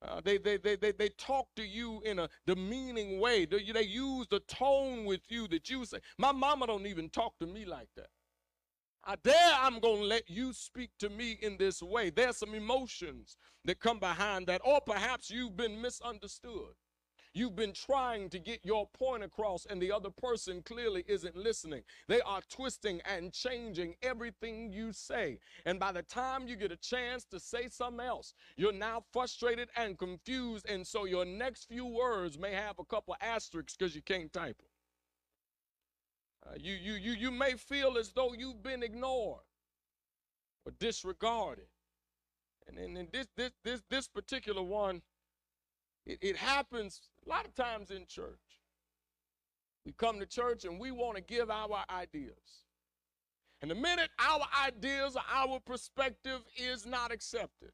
Uh, 0.00 0.20
they, 0.24 0.38
they, 0.38 0.56
they, 0.56 0.76
they, 0.76 0.92
they 0.92 1.08
talk 1.10 1.48
to 1.56 1.64
you 1.64 2.00
in 2.04 2.20
a 2.20 2.28
demeaning 2.46 3.20
way. 3.20 3.44
They, 3.44 3.64
they 3.72 3.82
use 3.82 4.26
the 4.30 4.40
tone 4.40 5.04
with 5.04 5.22
you 5.28 5.48
that 5.48 5.68
you 5.68 5.84
say, 5.84 5.98
My 6.18 6.30
mama 6.30 6.68
don't 6.68 6.86
even 6.86 7.08
talk 7.10 7.36
to 7.40 7.46
me 7.46 7.64
like 7.64 7.88
that. 7.96 8.08
I 9.04 9.16
dare 9.24 9.54
I'm 9.60 9.80
going 9.80 10.00
to 10.00 10.06
let 10.06 10.28
you 10.28 10.52
speak 10.52 10.90
to 10.98 11.08
me 11.08 11.38
in 11.40 11.56
this 11.56 11.82
way. 11.82 12.10
There's 12.10 12.36
some 12.36 12.54
emotions 12.54 13.36
that 13.64 13.80
come 13.80 13.98
behind 13.98 14.46
that, 14.48 14.60
or 14.64 14.80
perhaps 14.80 15.30
you've 15.30 15.56
been 15.56 15.80
misunderstood. 15.80 16.74
You've 17.34 17.56
been 17.56 17.72
trying 17.72 18.30
to 18.30 18.38
get 18.38 18.64
your 18.64 18.88
point 18.88 19.22
across, 19.22 19.66
and 19.66 19.80
the 19.80 19.92
other 19.92 20.10
person 20.10 20.62
clearly 20.62 21.04
isn't 21.06 21.36
listening. 21.36 21.82
They 22.08 22.20
are 22.22 22.40
twisting 22.48 23.00
and 23.04 23.32
changing 23.32 23.96
everything 24.02 24.72
you 24.72 24.92
say. 24.92 25.38
And 25.64 25.78
by 25.78 25.92
the 25.92 26.02
time 26.02 26.48
you 26.48 26.56
get 26.56 26.72
a 26.72 26.76
chance 26.76 27.24
to 27.26 27.40
say 27.40 27.68
something 27.68 28.04
else, 28.04 28.34
you're 28.56 28.72
now 28.72 29.04
frustrated 29.12 29.68
and 29.76 29.98
confused. 29.98 30.66
And 30.68 30.86
so 30.86 31.04
your 31.04 31.24
next 31.24 31.64
few 31.68 31.86
words 31.86 32.38
may 32.38 32.52
have 32.52 32.78
a 32.78 32.84
couple 32.84 33.16
asterisks 33.20 33.76
because 33.76 33.94
you 33.94 34.02
can't 34.02 34.32
type 34.32 34.58
them. 34.58 34.66
Uh, 36.46 36.56
you, 36.58 36.74
you, 36.74 36.94
you, 36.94 37.12
you 37.12 37.30
may 37.30 37.54
feel 37.54 37.98
as 37.98 38.12
though 38.12 38.32
you've 38.32 38.62
been 38.62 38.82
ignored 38.82 39.42
or 40.64 40.72
disregarded. 40.78 41.66
And 42.66 42.78
in 42.78 43.08
this, 43.12 43.26
this, 43.36 43.50
this, 43.64 43.82
this 43.90 44.08
particular 44.08 44.62
one, 44.62 45.02
it, 46.08 46.18
it 46.20 46.36
happens 46.36 47.02
a 47.24 47.28
lot 47.28 47.46
of 47.46 47.54
times 47.54 47.90
in 47.90 48.06
church. 48.06 48.40
We 49.84 49.92
come 49.92 50.18
to 50.18 50.26
church 50.26 50.64
and 50.64 50.80
we 50.80 50.90
want 50.90 51.16
to 51.16 51.22
give 51.22 51.50
our 51.50 51.84
ideas. 51.90 52.64
And 53.60 53.70
the 53.70 53.74
minute 53.74 54.10
our 54.18 54.44
ideas 54.66 55.16
or 55.16 55.22
our 55.32 55.60
perspective 55.60 56.40
is 56.56 56.86
not 56.86 57.12
accepted, 57.12 57.72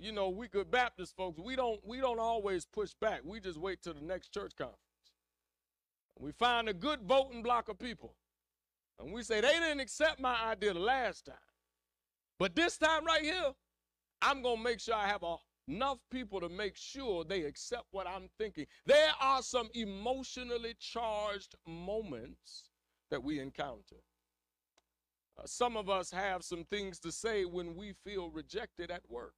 you 0.00 0.12
know, 0.12 0.28
we 0.30 0.48
good 0.48 0.70
Baptist 0.70 1.16
folks, 1.16 1.38
we 1.38 1.56
don't 1.56 1.80
we 1.86 2.00
don't 2.00 2.20
always 2.20 2.64
push 2.64 2.94
back. 2.94 3.20
We 3.24 3.40
just 3.40 3.58
wait 3.58 3.82
till 3.82 3.94
the 3.94 4.00
next 4.00 4.32
church 4.32 4.52
conference. 4.56 4.78
We 6.18 6.32
find 6.32 6.68
a 6.68 6.74
good 6.74 7.00
voting 7.02 7.42
block 7.42 7.68
of 7.68 7.78
people. 7.78 8.14
And 8.98 9.12
we 9.12 9.22
say 9.22 9.40
they 9.40 9.52
didn't 9.52 9.80
accept 9.80 10.20
my 10.20 10.36
idea 10.44 10.74
the 10.74 10.80
last 10.80 11.26
time. 11.26 11.34
But 12.38 12.54
this 12.54 12.78
time 12.78 13.04
right 13.04 13.22
here, 13.22 13.52
I'm 14.20 14.42
going 14.42 14.58
to 14.58 14.62
make 14.62 14.78
sure 14.80 14.94
I 14.94 15.08
have 15.08 15.22
a 15.22 15.36
enough 15.68 15.98
people 16.10 16.40
to 16.40 16.48
make 16.48 16.76
sure 16.76 17.24
they 17.24 17.42
accept 17.42 17.86
what 17.90 18.06
I'm 18.06 18.28
thinking. 18.38 18.66
There 18.86 19.12
are 19.20 19.42
some 19.42 19.68
emotionally 19.74 20.74
charged 20.78 21.54
moments 21.66 22.70
that 23.10 23.22
we 23.22 23.40
encounter. 23.40 23.96
Uh, 25.38 25.46
some 25.46 25.76
of 25.76 25.88
us 25.88 26.10
have 26.10 26.42
some 26.42 26.64
things 26.64 26.98
to 27.00 27.12
say 27.12 27.44
when 27.44 27.74
we 27.76 27.94
feel 28.04 28.30
rejected 28.30 28.90
at 28.90 29.02
work. 29.08 29.34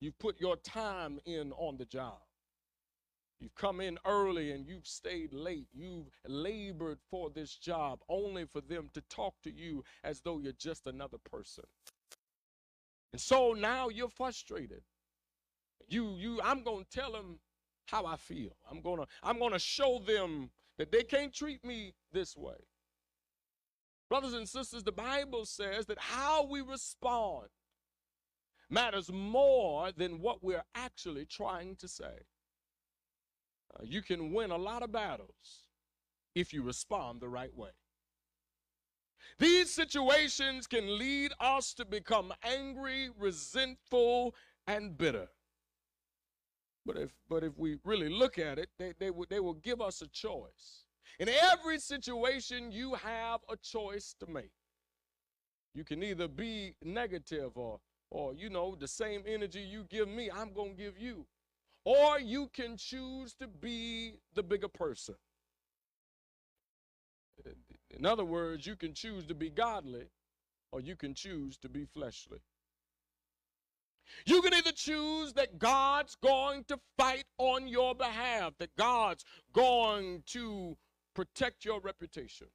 You've 0.00 0.18
put 0.18 0.40
your 0.40 0.56
time 0.56 1.20
in 1.26 1.52
on 1.52 1.76
the 1.76 1.84
job. 1.84 2.18
You've 3.38 3.54
come 3.54 3.80
in 3.80 3.98
early 4.04 4.52
and 4.52 4.66
you've 4.66 4.86
stayed 4.86 5.32
late. 5.32 5.66
You've 5.72 6.10
labored 6.26 6.98
for 7.10 7.28
this 7.30 7.56
job 7.56 8.00
only 8.08 8.44
for 8.44 8.60
them 8.60 8.88
to 8.94 9.00
talk 9.10 9.34
to 9.42 9.52
you 9.52 9.82
as 10.04 10.20
though 10.20 10.38
you're 10.38 10.52
just 10.52 10.86
another 10.86 11.18
person. 11.18 11.64
And 13.12 13.20
so 13.20 13.52
now 13.52 13.88
you're 13.88 14.08
frustrated. 14.08 14.82
You, 15.88 16.14
you, 16.16 16.40
I'm 16.42 16.62
gonna 16.62 16.84
tell 16.90 17.12
them 17.12 17.38
how 17.86 18.06
I 18.06 18.16
feel. 18.16 18.56
I'm 18.70 18.80
gonna, 18.80 19.06
I'm 19.22 19.38
gonna 19.38 19.58
show 19.58 20.00
them 20.06 20.50
that 20.78 20.90
they 20.90 21.02
can't 21.02 21.32
treat 21.32 21.64
me 21.64 21.94
this 22.12 22.36
way. 22.36 22.56
Brothers 24.08 24.34
and 24.34 24.48
sisters, 24.48 24.82
the 24.82 24.92
Bible 24.92 25.44
says 25.46 25.86
that 25.86 25.98
how 25.98 26.44
we 26.44 26.60
respond 26.60 27.48
matters 28.68 29.10
more 29.12 29.92
than 29.92 30.20
what 30.20 30.42
we're 30.42 30.64
actually 30.74 31.24
trying 31.24 31.76
to 31.76 31.88
say. 31.88 32.26
Uh, 33.74 33.82
you 33.84 34.02
can 34.02 34.32
win 34.32 34.50
a 34.50 34.56
lot 34.56 34.82
of 34.82 34.92
battles 34.92 35.64
if 36.34 36.52
you 36.52 36.62
respond 36.62 37.20
the 37.20 37.28
right 37.28 37.54
way. 37.56 37.70
These 39.38 39.72
situations 39.72 40.66
can 40.66 40.98
lead 40.98 41.32
us 41.40 41.74
to 41.74 41.84
become 41.84 42.32
angry, 42.42 43.10
resentful, 43.18 44.34
and 44.66 44.96
bitter. 44.96 45.28
But 46.84 46.96
if, 46.96 47.10
but 47.28 47.44
if 47.44 47.56
we 47.58 47.76
really 47.84 48.08
look 48.08 48.38
at 48.38 48.58
it, 48.58 48.68
they, 48.78 48.92
they, 48.98 49.10
will, 49.10 49.26
they 49.28 49.40
will 49.40 49.54
give 49.54 49.80
us 49.80 50.02
a 50.02 50.08
choice. 50.08 50.84
In 51.18 51.28
every 51.28 51.78
situation, 51.78 52.72
you 52.72 52.94
have 52.94 53.40
a 53.48 53.56
choice 53.56 54.14
to 54.20 54.26
make. 54.26 54.50
You 55.74 55.84
can 55.84 56.02
either 56.02 56.28
be 56.28 56.74
negative 56.82 57.52
or, 57.56 57.80
or 58.10 58.34
you 58.34 58.50
know, 58.50 58.74
the 58.74 58.88
same 58.88 59.22
energy 59.26 59.60
you 59.60 59.84
give 59.88 60.08
me, 60.08 60.30
I'm 60.34 60.52
going 60.52 60.76
to 60.76 60.82
give 60.82 60.98
you. 60.98 61.26
Or 61.84 62.20
you 62.20 62.48
can 62.52 62.76
choose 62.76 63.34
to 63.34 63.48
be 63.48 64.14
the 64.34 64.42
bigger 64.42 64.68
person. 64.68 65.16
In 67.90 68.06
other 68.06 68.24
words, 68.24 68.66
you 68.66 68.76
can 68.76 68.94
choose 68.94 69.26
to 69.26 69.34
be 69.34 69.50
godly 69.50 70.06
or 70.70 70.80
you 70.80 70.96
can 70.96 71.14
choose 71.14 71.56
to 71.58 71.68
be 71.68 71.84
fleshly. 71.84 72.38
You 74.26 74.42
can 74.42 74.54
either 74.54 74.72
choose 74.72 75.32
that 75.34 75.58
God's 75.58 76.16
going 76.16 76.64
to 76.64 76.78
fight 76.98 77.24
on 77.38 77.66
your 77.66 77.94
behalf, 77.94 78.52
that 78.58 78.74
God's 78.76 79.24
going 79.52 80.22
to 80.26 80.76
protect 81.14 81.64
your 81.64 81.80
reputation. 81.80 82.48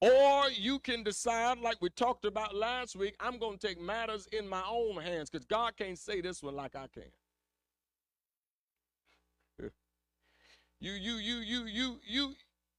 Or 0.00 0.48
you 0.50 0.78
can 0.78 1.02
decide, 1.02 1.58
like 1.58 1.78
we 1.80 1.90
talked 1.90 2.24
about 2.24 2.54
last 2.54 2.94
week, 2.94 3.16
I'm 3.18 3.38
going 3.38 3.58
to 3.58 3.66
take 3.66 3.80
matters 3.80 4.28
in 4.30 4.48
my 4.48 4.62
own 4.68 5.02
hands 5.02 5.28
because 5.28 5.44
God 5.44 5.76
can't 5.76 5.98
say 5.98 6.20
this 6.20 6.42
one 6.42 6.54
like 6.54 6.76
I 6.76 6.86
can. 6.92 7.10
You, 10.80 10.92
you, 10.92 11.14
you, 11.14 11.36
you, 11.38 11.64
you, 11.66 11.96
you, 12.06 12.34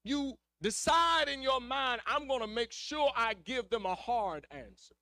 you 0.06 0.34
decide 0.62 1.28
in 1.28 1.42
your 1.42 1.60
mind, 1.60 2.00
I'm 2.08 2.30
going 2.30 2.40
to 2.40 2.48
make 2.48 2.72
sure 2.72 3.12
I 3.14 3.34
give 3.44 3.70
them 3.70 3.86
a 3.86 3.94
hard 3.94 4.48
answer. 4.52 4.96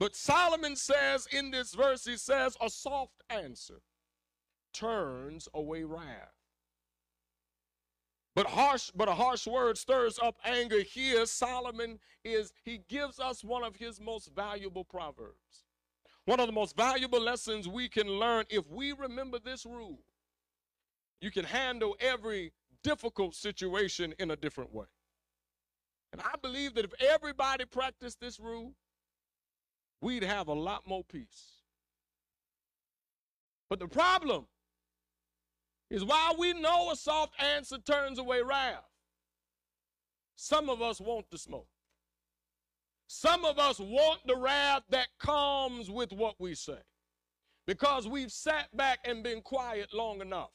But 0.00 0.16
Solomon 0.16 0.76
says 0.76 1.28
in 1.30 1.50
this 1.50 1.74
verse, 1.74 2.06
he 2.06 2.16
says, 2.16 2.56
a 2.58 2.70
soft 2.70 3.22
answer 3.28 3.82
turns 4.72 5.46
away 5.52 5.84
wrath. 5.84 6.32
But 8.34 8.46
harsh, 8.46 8.90
but 8.94 9.08
a 9.08 9.14
harsh 9.14 9.46
word 9.46 9.76
stirs 9.76 10.18
up 10.22 10.36
anger. 10.42 10.80
Here, 10.80 11.26
Solomon 11.26 11.98
is, 12.24 12.54
he 12.64 12.80
gives 12.88 13.20
us 13.20 13.44
one 13.44 13.62
of 13.62 13.76
his 13.76 14.00
most 14.00 14.34
valuable 14.34 14.84
proverbs. 14.84 15.66
One 16.24 16.40
of 16.40 16.46
the 16.46 16.52
most 16.52 16.76
valuable 16.76 17.20
lessons 17.20 17.68
we 17.68 17.88
can 17.88 18.08
learn 18.08 18.46
if 18.48 18.66
we 18.70 18.92
remember 18.92 19.38
this 19.38 19.66
rule. 19.66 19.98
You 21.20 21.30
can 21.30 21.44
handle 21.44 21.94
every 22.00 22.52
difficult 22.82 23.34
situation 23.34 24.14
in 24.18 24.30
a 24.30 24.36
different 24.36 24.72
way. 24.72 24.86
And 26.12 26.22
I 26.22 26.36
believe 26.40 26.74
that 26.74 26.86
if 26.86 26.94
everybody 27.02 27.66
practiced 27.66 28.20
this 28.20 28.40
rule, 28.40 28.72
we'd 30.00 30.22
have 30.22 30.48
a 30.48 30.54
lot 30.54 30.86
more 30.86 31.04
peace. 31.04 31.60
But 33.68 33.78
the 33.78 33.88
problem 33.88 34.46
is 35.90 36.04
while 36.04 36.36
we 36.38 36.52
know 36.52 36.90
a 36.90 36.96
soft 36.96 37.40
answer 37.42 37.78
turns 37.78 38.18
away 38.18 38.42
wrath, 38.42 38.84
some 40.36 40.68
of 40.68 40.80
us 40.80 41.00
want 41.00 41.26
the 41.30 41.38
smoke. 41.38 41.68
Some 43.06 43.44
of 43.44 43.58
us 43.58 43.80
want 43.80 44.20
the 44.26 44.36
wrath 44.36 44.82
that 44.90 45.08
comes 45.18 45.90
with 45.90 46.12
what 46.12 46.36
we 46.38 46.54
say 46.54 46.78
because 47.66 48.08
we've 48.08 48.32
sat 48.32 48.74
back 48.76 49.00
and 49.04 49.22
been 49.22 49.42
quiet 49.42 49.92
long 49.92 50.20
enough. 50.20 50.50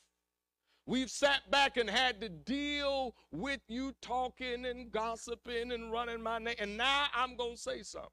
We've 0.88 1.10
sat 1.10 1.50
back 1.52 1.78
and 1.78 1.90
had 1.90 2.22
to 2.22 2.30
deal 2.30 3.16
with 3.32 3.60
you 3.68 3.94
talking 4.02 4.66
and 4.66 4.92
gossiping 4.92 5.72
and 5.72 5.92
running 5.92 6.22
my 6.22 6.40
name. 6.40 6.56
And 6.60 6.78
now 6.78 7.06
I'm 7.14 7.36
going 7.36 7.56
to 7.56 7.62
say 7.62 7.84
something 7.84 8.10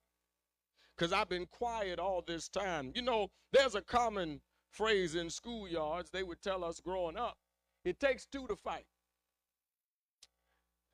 because 0.96 1.12
I've 1.12 1.28
been 1.28 1.46
quiet 1.46 1.98
all 1.98 2.22
this 2.26 2.48
time. 2.48 2.92
You 2.94 3.02
know, 3.02 3.30
there's 3.52 3.74
a 3.74 3.82
common 3.82 4.40
phrase 4.70 5.14
in 5.14 5.28
schoolyards. 5.28 6.10
They 6.10 6.22
would 6.22 6.42
tell 6.42 6.64
us 6.64 6.80
growing 6.80 7.16
up 7.16 7.36
it 7.84 7.98
takes 7.98 8.26
two 8.26 8.46
to 8.46 8.56
fight. 8.56 8.86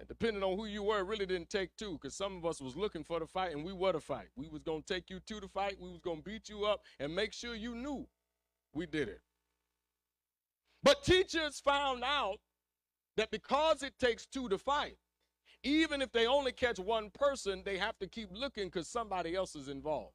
And 0.00 0.08
depending 0.08 0.42
on 0.42 0.56
who 0.56 0.66
you 0.66 0.82
were, 0.84 1.00
it 1.00 1.06
really 1.06 1.26
didn't 1.26 1.50
take 1.50 1.76
two 1.76 1.92
because 1.92 2.14
some 2.14 2.36
of 2.36 2.46
us 2.46 2.60
was 2.60 2.76
looking 2.76 3.02
for 3.02 3.18
the 3.18 3.26
fight 3.26 3.52
and 3.52 3.64
we 3.64 3.72
were 3.72 3.92
the 3.92 4.00
fight. 4.00 4.28
We 4.36 4.48
was 4.48 4.62
going 4.62 4.82
to 4.82 4.94
take 4.94 5.10
you 5.10 5.18
two 5.20 5.40
to 5.40 5.48
fight. 5.48 5.76
We 5.80 5.90
was 5.90 6.00
going 6.00 6.18
to 6.18 6.22
beat 6.22 6.48
you 6.48 6.64
up 6.64 6.82
and 7.00 7.14
make 7.14 7.32
sure 7.32 7.54
you 7.54 7.74
knew 7.74 8.06
we 8.72 8.86
did 8.86 9.08
it. 9.08 9.20
But 10.84 11.02
teachers 11.02 11.58
found 11.58 12.04
out 12.04 12.38
that 13.16 13.32
because 13.32 13.82
it 13.82 13.98
takes 13.98 14.24
two 14.24 14.48
to 14.48 14.58
fight, 14.58 14.96
even 15.62 16.00
if 16.00 16.12
they 16.12 16.26
only 16.26 16.52
catch 16.52 16.78
one 16.78 17.10
person, 17.10 17.62
they 17.64 17.78
have 17.78 17.98
to 17.98 18.06
keep 18.06 18.30
looking 18.32 18.66
because 18.66 18.88
somebody 18.88 19.34
else 19.34 19.54
is 19.56 19.68
involved. 19.68 20.14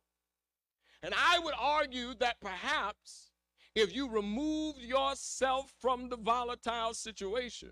And 1.01 1.13
I 1.13 1.39
would 1.39 1.53
argue 1.59 2.13
that 2.19 2.39
perhaps 2.41 3.31
if 3.75 3.93
you 3.93 4.09
removed 4.09 4.79
yourself 4.79 5.73
from 5.79 6.09
the 6.09 6.17
volatile 6.17 6.93
situation, 6.93 7.71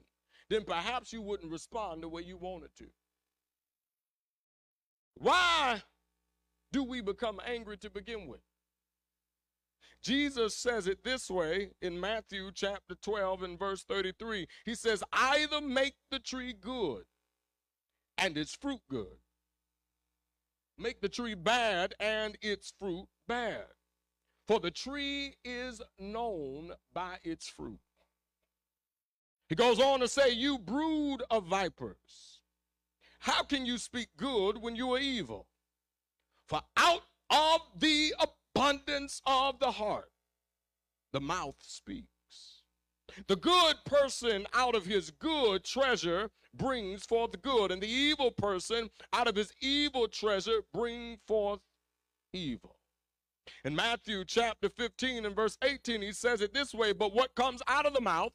then 0.50 0.64
perhaps 0.66 1.14
you 1.14 1.22
wouldn't 1.22 1.52
respond 1.52 2.04
the 2.04 2.10
way 2.10 2.24
you 2.24 2.38
wanted 2.38 2.76
to. 2.78 2.88
Why 5.16 5.82
do 6.72 6.84
we 6.84 7.02
become 7.02 7.40
angry 7.46 7.78
to 7.78 7.90
begin 7.90 8.28
with? 8.28 8.42
Jesus 10.04 10.56
says 10.58 10.88
it 10.88 11.04
this 11.04 11.30
way 11.30 11.70
in 11.82 12.00
Matthew 12.00 12.52
chapter 12.54 12.96
12 12.96 13.44
and 13.44 13.60
verse 13.60 13.84
33. 13.84 14.48
He 14.66 14.74
says, 14.74 15.04
either 15.14 15.62
make 15.62 15.94
the 16.10 16.18
tree 16.20 16.54
good 16.60 17.04
and 18.22 18.38
its 18.38 18.56
fruit 18.56 18.80
good, 18.90 19.18
make 20.78 21.02
the 21.02 21.10
tree 21.10 21.34
bad 21.34 21.94
and 22.00 22.38
its 22.42 22.72
fruit 22.80 23.08
bad. 23.28 23.66
For 24.48 24.60
the 24.60 24.72
tree 24.72 25.36
is 25.44 25.82
known 26.00 26.72
by 26.94 27.18
its 27.24 27.48
fruit. 27.48 27.80
He 29.50 29.56
goes 29.56 29.80
on 29.80 30.00
to 30.00 30.08
say, 30.08 30.30
You 30.30 30.60
brood 30.60 31.24
of 31.30 31.46
vipers, 31.46 32.42
how 33.20 33.44
can 33.44 33.66
you 33.66 33.78
speak 33.78 34.10
good 34.18 34.62
when 34.62 34.76
you 34.76 34.94
are 34.94 35.00
evil? 35.00 35.48
For 36.48 36.62
out 36.78 37.04
of 37.30 37.62
the 37.78 38.14
abundance 38.20 39.22
of 39.26 39.60
the 39.60 39.72
heart, 39.72 40.12
the 41.12 41.22
mouth 41.22 41.56
speaks. 41.60 42.08
The 43.28 43.36
good 43.36 43.76
person 43.86 44.48
out 44.54 44.76
of 44.76 44.86
his 44.86 45.12
good 45.12 45.64
treasure 45.64 46.32
brings 46.54 47.06
forth 47.06 47.42
good, 47.42 47.72
and 47.72 47.82
the 47.82 47.92
evil 47.92 48.32
person 48.32 48.90
out 49.14 49.28
of 49.28 49.36
his 49.36 49.54
evil 49.62 50.08
treasure 50.08 50.62
bring 50.74 51.18
forth 51.28 51.60
evil. 52.34 52.76
In 53.64 53.76
Matthew 53.76 54.24
chapter 54.26 54.70
15 54.70 55.26
and 55.26 55.36
verse 55.36 55.58
18, 55.64 56.02
he 56.02 56.12
says 56.12 56.42
it 56.42 56.54
this 56.54 56.74
way 56.74 56.94
But 56.94 57.14
what 57.14 57.36
comes 57.36 57.62
out 57.68 57.86
of 57.86 57.94
the 57.94 58.02
mouth 58.02 58.34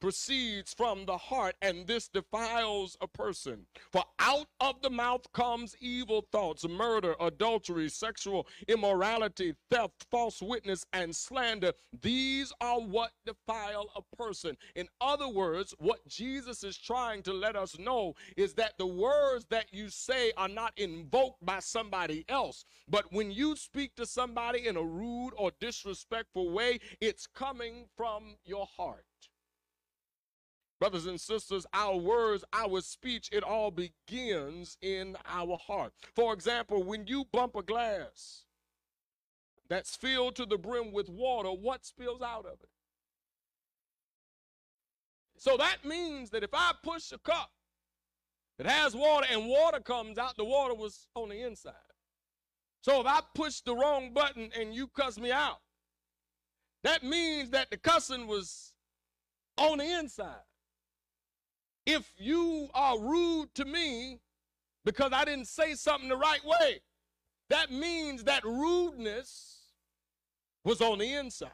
proceeds 0.00 0.74
from 0.74 1.06
the 1.06 1.16
heart, 1.16 1.54
and 1.62 1.86
this 1.86 2.08
defiles 2.08 2.96
a 3.00 3.08
person. 3.08 3.66
For 3.92 4.04
out 4.18 4.46
of 4.60 4.80
the 4.82 4.90
mouth 4.90 5.30
comes 5.32 5.76
evil 5.80 6.26
thoughts, 6.32 6.66
murder, 6.68 7.14
adultery, 7.20 7.88
sexual 7.88 8.46
immorality, 8.68 9.54
theft, 9.70 10.06
false 10.10 10.40
witness, 10.42 10.84
and 10.92 11.14
slander. 11.14 11.72
These 12.02 12.52
are 12.60 12.80
what 12.80 13.12
defile 13.26 13.90
a 13.96 14.16
person. 14.16 14.56
In 14.74 14.88
other 15.00 15.28
words, 15.28 15.74
what 15.78 16.06
Jesus 16.06 16.64
is 16.64 16.76
trying 16.78 17.22
to 17.24 17.32
let 17.32 17.56
us 17.56 17.78
know 17.78 18.14
is 18.36 18.54
that 18.54 18.74
the 18.78 18.86
words 18.86 19.46
that 19.50 19.66
you 19.72 19.88
say 19.88 20.32
are 20.36 20.48
not 20.48 20.72
invoked 20.76 21.44
by 21.44 21.60
somebody 21.60 22.24
else, 22.28 22.64
but 22.88 23.12
when 23.12 23.30
you 23.30 23.56
speak 23.56 23.94
to 23.96 24.06
somebody 24.06 24.66
in 24.66 24.76
a 24.76 24.82
rude 24.82 25.32
or 25.36 25.52
disrespectful 25.60 26.50
way, 26.50 26.78
it's 27.00 27.26
coming 27.26 27.86
from 27.96 28.36
your 28.44 28.66
heart. 28.76 29.04
Brothers 30.80 31.06
and 31.06 31.20
sisters, 31.20 31.66
our 31.72 31.96
words, 31.96 32.44
our 32.52 32.80
speech, 32.80 33.28
it 33.32 33.42
all 33.42 33.72
begins 33.72 34.76
in 34.80 35.16
our 35.26 35.56
heart. 35.56 35.92
For 36.14 36.32
example, 36.32 36.84
when 36.84 37.06
you 37.06 37.24
bump 37.32 37.56
a 37.56 37.62
glass 37.62 38.44
that's 39.68 39.96
filled 39.96 40.36
to 40.36 40.46
the 40.46 40.56
brim 40.56 40.92
with 40.92 41.08
water, 41.08 41.48
what 41.48 41.84
spills 41.84 42.22
out 42.22 42.46
of 42.46 42.60
it? 42.62 42.68
So 45.36 45.56
that 45.56 45.84
means 45.84 46.30
that 46.30 46.44
if 46.44 46.50
I 46.52 46.72
push 46.82 47.10
a 47.12 47.18
cup 47.18 47.50
that 48.56 48.66
has 48.66 48.94
water 48.94 49.26
and 49.30 49.46
water 49.46 49.80
comes 49.80 50.16
out, 50.16 50.36
the 50.36 50.44
water 50.44 50.74
was 50.74 51.08
on 51.14 51.28
the 51.28 51.42
inside. 51.44 51.74
So 52.82 53.00
if 53.00 53.06
I 53.06 53.20
push 53.34 53.60
the 53.60 53.74
wrong 53.74 54.12
button 54.12 54.50
and 54.58 54.74
you 54.74 54.86
cuss 54.86 55.18
me 55.18 55.32
out, 55.32 55.58
that 56.84 57.02
means 57.02 57.50
that 57.50 57.70
the 57.70 57.76
cussing 57.76 58.28
was 58.28 58.72
on 59.56 59.78
the 59.78 59.98
inside. 59.98 60.36
If 61.88 62.12
you 62.18 62.68
are 62.74 63.00
rude 63.00 63.54
to 63.54 63.64
me 63.64 64.20
because 64.84 65.10
I 65.14 65.24
didn't 65.24 65.46
say 65.46 65.72
something 65.72 66.10
the 66.10 66.18
right 66.18 66.44
way, 66.44 66.80
that 67.48 67.72
means 67.72 68.24
that 68.24 68.44
rudeness 68.44 69.72
was 70.64 70.82
on 70.82 70.98
the 70.98 71.14
inside. 71.14 71.48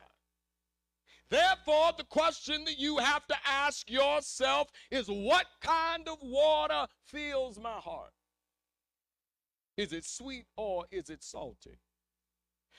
Therefore, 1.31 1.92
the 1.97 2.03
question 2.03 2.64
that 2.64 2.81
you 2.81 2.99
have 2.99 3.25
to 3.29 3.37
ask 3.47 3.88
yourself 3.88 4.73
is 4.90 5.07
what 5.07 5.47
kind 5.61 6.09
of 6.09 6.18
water 6.20 6.88
fills 7.05 7.57
my 7.57 7.79
heart? 7.79 8.11
Is 9.77 9.92
it 9.92 10.05
sweet 10.05 10.47
or 10.57 10.85
is 10.90 11.11
it 11.11 11.23
salty? 11.23 11.79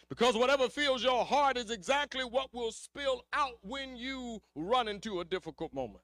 Because 0.09 0.35
whatever 0.35 0.67
fills 0.67 1.01
your 1.01 1.23
heart 1.23 1.55
is 1.55 1.71
exactly 1.71 2.25
what 2.25 2.53
will 2.53 2.73
spill 2.73 3.21
out 3.31 3.59
when 3.61 3.95
you 3.95 4.41
run 4.55 4.89
into 4.89 5.21
a 5.21 5.25
difficult 5.25 5.73
moment. 5.73 6.03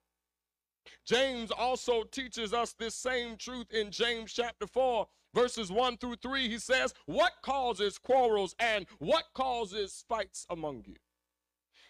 James 1.06 1.52
also 1.52 2.04
teaches 2.04 2.54
us 2.54 2.74
this 2.74 2.96
same 2.96 3.38
truth 3.38 3.72
in 3.72 3.92
James 3.92 4.32
chapter 4.34 4.68
4 4.68 5.08
verses 5.34 5.72
1 5.72 5.98
through 5.98 6.16
3, 6.18 6.50
he 6.50 6.58
says, 6.58 6.94
What 7.06 7.34
causes 7.42 7.98
quarrels 7.98 8.56
and 8.60 8.86
what 9.00 9.26
causes 9.34 10.04
fights 10.08 10.46
among 10.50 10.84
you? 10.86 10.96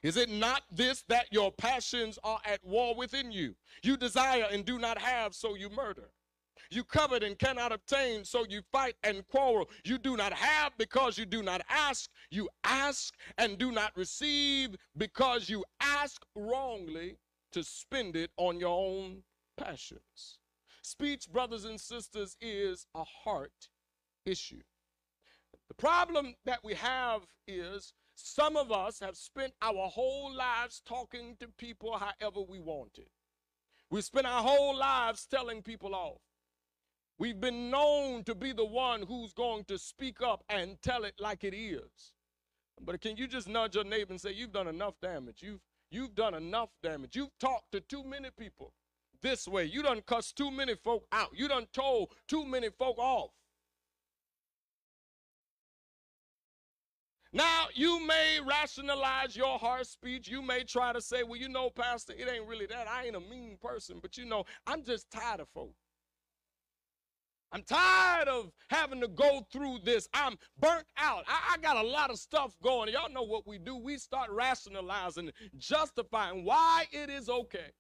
Is 0.04 0.18
it 0.18 0.30
not 0.30 0.64
this 0.72 1.04
that 1.10 1.28
your 1.32 1.52
passions 1.52 2.18
are 2.24 2.40
at 2.44 2.64
war 2.64 2.96
within 2.96 3.32
you? 3.32 3.56
You 3.84 3.98
desire 3.98 4.48
and 4.52 4.66
do 4.66 4.80
not 4.80 4.98
have, 4.98 5.36
so 5.36 5.56
you 5.56 5.70
murder. 5.70 6.10
You 6.72 6.84
covet 6.84 7.24
and 7.24 7.38
cannot 7.38 7.72
obtain, 7.72 8.24
so 8.24 8.46
you 8.50 8.62
fight 8.72 8.96
and 9.04 9.28
quarrel. 9.28 9.70
You 9.84 9.98
do 9.98 10.16
not 10.16 10.34
have 10.34 10.72
because 10.78 11.18
you 11.18 11.26
do 11.26 11.44
not 11.44 11.62
ask. 11.70 12.10
You 12.32 12.50
ask 12.64 13.14
and 13.38 13.58
do 13.58 13.72
not 13.72 13.92
receive 13.96 14.76
because 14.98 15.50
you 15.50 15.66
ask 15.82 16.24
wrongly 16.36 17.18
to 17.52 17.64
spend 17.64 18.16
it 18.16 18.32
on 18.38 18.60
your 18.60 18.78
own 18.78 19.24
passions. 19.58 20.40
Speech, 20.82 21.30
brothers 21.32 21.66
and 21.66 21.80
sisters, 21.80 22.38
is 22.42 22.88
a 22.96 23.04
heart 23.04 23.70
issue. 24.26 24.62
The 25.68 25.76
problem 25.76 26.36
that 26.46 26.64
we 26.64 26.74
have 26.74 27.22
is 27.48 27.94
some 28.16 28.58
of 28.58 28.72
us 28.72 29.00
have 29.00 29.16
spent 29.16 29.54
our 29.62 29.88
whole 29.88 30.34
lives 30.34 30.82
talking 30.86 31.38
to 31.40 31.48
people 31.48 31.98
however 31.98 32.42
we 32.42 32.60
wanted. 32.60 33.08
We 33.90 34.02
spent 34.02 34.28
our 34.28 34.42
whole 34.42 34.76
lives 34.78 35.26
telling 35.26 35.62
people 35.62 35.96
off. 35.96 36.22
We've 37.18 37.40
been 37.40 37.70
known 37.70 38.24
to 38.24 38.34
be 38.34 38.52
the 38.52 38.66
one 38.66 39.04
who's 39.04 39.34
going 39.34 39.66
to 39.66 39.78
speak 39.78 40.22
up 40.22 40.44
and 40.50 40.82
tell 40.82 41.04
it 41.04 41.16
like 41.20 41.44
it 41.44 41.54
is. 41.54 42.14
But 42.84 43.00
can 43.00 43.16
you 43.16 43.28
just 43.28 43.48
nudge 43.48 43.76
your 43.76 43.84
neighbor 43.84 44.12
and 44.12 44.20
say, 44.20 44.32
You've 44.32 44.52
done 44.52 44.68
enough 44.68 44.96
damage? 45.02 45.42
You've, 45.42 45.60
you've 45.92 46.16
done 46.16 46.34
enough 46.34 46.70
damage. 46.82 47.16
You've 47.16 47.38
talked 47.40 47.72
to 47.74 47.82
too 47.82 48.04
many 48.04 48.30
people 48.38 48.74
this 49.22 49.48
way. 49.48 49.66
You 49.66 49.84
done 49.84 50.02
cussed 50.06 50.38
too 50.38 50.50
many 50.50 50.76
folk 50.76 51.06
out. 51.12 51.30
You 51.34 51.48
done 51.48 51.68
told 51.74 52.10
too 52.28 52.46
many 52.46 52.70
folk 52.70 52.98
off. 52.98 53.32
Now, 57.34 57.68
you 57.74 58.06
may 58.06 58.40
rationalize 58.46 59.38
your 59.38 59.58
harsh 59.58 59.88
speech. 59.88 60.28
You 60.28 60.42
may 60.42 60.64
try 60.66 60.92
to 60.92 61.00
say, 61.00 61.24
well, 61.24 61.40
you 61.40 61.48
know, 61.48 61.70
Pastor, 61.70 62.14
it 62.18 62.28
ain't 62.30 62.46
really 62.46 62.66
that. 62.66 62.90
I 62.90 63.06
ain't 63.06 63.16
a 63.16 63.22
mean 63.22 63.58
person, 63.62 64.00
but 64.02 64.18
you 64.18 64.26
know, 64.26 64.46
I'm 64.68 64.84
just 64.84 65.10
tired 65.10 65.40
of 65.40 65.48
folk. 65.54 65.74
I'm 67.52 67.64
tired 67.64 68.28
of 68.30 68.52
having 68.70 69.02
to 69.02 69.10
go 69.10 69.46
through 69.52 69.80
this. 69.84 70.08
I'm 70.14 70.38
burnt 70.60 70.86
out. 70.98 71.26
I, 71.28 71.54
I, 71.54 71.58
got 71.58 71.76
a 71.76 71.88
lot 71.88 72.10
of 72.10 72.18
stuff 72.18 72.56
going. 72.64 72.92
Y'all 72.94 73.12
know 73.12 73.24
what 73.24 73.46
we 73.46 73.58
do. 73.58 73.76
We 73.76 73.98
start 73.98 74.30
rationalizing, 74.30 75.32
justifying 75.58 76.46
why 76.46 76.86
it 76.92 77.10
is 77.10 77.28
okay 77.28 77.72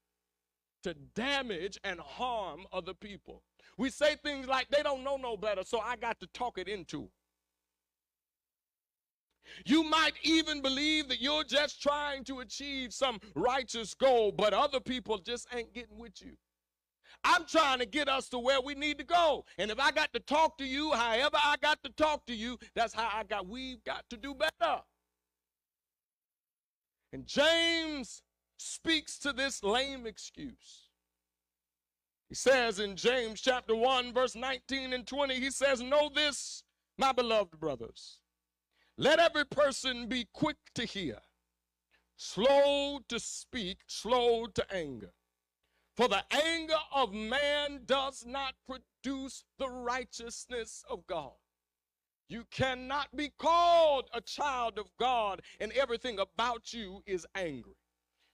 to 0.83 0.93
damage 1.15 1.79
and 1.83 1.99
harm 1.99 2.65
other 2.73 2.93
people. 2.93 3.43
We 3.77 3.89
say 3.89 4.17
things 4.23 4.47
like 4.47 4.69
they 4.69 4.83
don't 4.83 5.03
know 5.03 5.15
no 5.15 5.37
better, 5.37 5.63
so 5.63 5.79
I 5.79 5.95
got 5.95 6.19
to 6.19 6.27
talk 6.27 6.57
it 6.57 6.67
into. 6.67 7.09
You 9.65 9.83
might 9.83 10.13
even 10.23 10.61
believe 10.61 11.09
that 11.09 11.21
you're 11.21 11.43
just 11.43 11.81
trying 11.81 12.23
to 12.25 12.39
achieve 12.39 12.93
some 12.93 13.19
righteous 13.35 13.93
goal, 13.93 14.31
but 14.31 14.53
other 14.53 14.79
people 14.79 15.17
just 15.17 15.47
ain't 15.53 15.73
getting 15.73 15.97
with 15.97 16.21
you. 16.21 16.33
I'm 17.23 17.45
trying 17.45 17.79
to 17.79 17.85
get 17.85 18.09
us 18.09 18.29
to 18.29 18.39
where 18.39 18.61
we 18.61 18.73
need 18.73 18.97
to 18.97 19.03
go. 19.03 19.45
And 19.57 19.69
if 19.69 19.79
I 19.79 19.91
got 19.91 20.11
to 20.13 20.19
talk 20.19 20.57
to 20.57 20.65
you, 20.65 20.91
however 20.91 21.37
I 21.37 21.55
got 21.61 21.83
to 21.83 21.89
talk 21.91 22.25
to 22.27 22.33
you, 22.33 22.57
that's 22.75 22.93
how 22.93 23.09
I 23.13 23.23
got, 23.23 23.47
we've 23.47 23.83
got 23.83 24.05
to 24.09 24.17
do 24.17 24.33
better. 24.33 24.81
And 27.13 27.27
James 27.27 28.23
speaks 28.57 29.19
to 29.19 29.33
this 29.33 29.63
lame 29.63 30.07
excuse. 30.07 30.89
He 32.29 32.35
says 32.35 32.79
in 32.79 32.95
James 32.95 33.41
chapter 33.41 33.75
1, 33.75 34.13
verse 34.13 34.35
19 34.35 34.93
and 34.93 35.05
20, 35.05 35.35
he 35.35 35.51
says, 35.51 35.81
Know 35.81 36.09
this, 36.13 36.63
my 36.97 37.11
beloved 37.11 37.59
brothers. 37.59 38.19
Let 38.97 39.19
every 39.19 39.45
person 39.45 40.07
be 40.07 40.27
quick 40.33 40.57
to 40.75 40.85
hear, 40.85 41.17
slow 42.15 42.99
to 43.09 43.19
speak, 43.19 43.79
slow 43.87 44.45
to 44.45 44.73
anger. 44.73 45.11
For 46.01 46.07
the 46.07 46.23
anger 46.31 46.79
of 46.95 47.13
man 47.13 47.81
does 47.85 48.25
not 48.25 48.55
produce 48.65 49.43
the 49.59 49.69
righteousness 49.69 50.83
of 50.89 51.05
God. 51.05 51.33
You 52.27 52.45
cannot 52.49 53.15
be 53.15 53.29
called 53.37 54.05
a 54.11 54.19
child 54.19 54.79
of 54.79 54.87
God 54.99 55.43
and 55.59 55.71
everything 55.73 56.17
about 56.17 56.73
you 56.73 57.03
is 57.05 57.27
angry. 57.35 57.75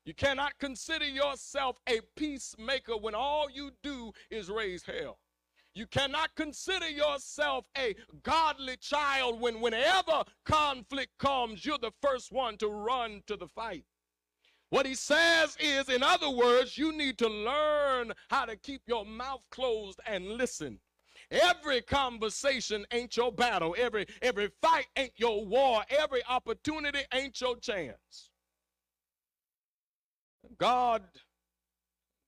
You 0.05 0.13
cannot 0.13 0.57
consider 0.59 1.09
yourself 1.09 1.77
a 1.89 1.99
peacemaker 2.15 2.95
when 2.95 3.13
all 3.13 3.49
you 3.51 3.71
do 3.83 4.13
is 4.31 4.49
raise 4.49 4.83
hell. 4.85 5.19
You 5.75 5.87
cannot 5.87 6.35
consider 6.37 6.87
yourself 6.87 7.65
a 7.77 7.95
godly 8.23 8.77
child 8.77 9.41
when 9.41 9.59
whenever 9.59 10.23
conflict 10.45 11.17
comes, 11.19 11.65
you're 11.65 11.77
the 11.79 11.91
first 12.01 12.31
one 12.31 12.55
to 12.59 12.69
run 12.69 13.23
to 13.27 13.35
the 13.35 13.49
fight. 13.49 13.83
What 14.69 14.85
he 14.85 14.95
says 14.95 15.55
is, 15.59 15.87
in 15.87 16.03
other 16.03 16.29
words, 16.29 16.77
you 16.77 16.91
need 16.91 17.17
to 17.19 17.29
learn 17.29 18.11
how 18.29 18.45
to 18.45 18.57
keep 18.57 18.81
your 18.85 19.05
mouth 19.05 19.41
closed 19.49 19.99
and 20.05 20.27
listen. 20.33 20.79
Every 21.31 21.81
conversation 21.81 22.85
ain't 22.91 23.15
your 23.17 23.31
battle. 23.31 23.75
Every 23.77 24.07
every 24.21 24.49
fight 24.61 24.87
ain't 24.95 25.13
your 25.17 25.45
war. 25.45 25.83
Every 25.89 26.21
opportunity 26.25 26.99
ain't 27.13 27.39
your 27.39 27.57
chance. 27.57 28.31
God 30.57 31.03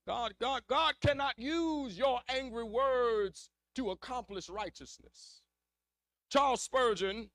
God 0.06 0.34
God 0.40 0.62
God 0.68 0.94
cannot 1.00 1.38
use 1.38 1.96
your 1.96 2.20
angry 2.28 2.64
words 2.64 3.50
to 3.74 3.90
accomplish 3.90 4.48
righteousness. 4.48 5.42
Charles 6.30 6.62
Spurgeon 6.62 7.30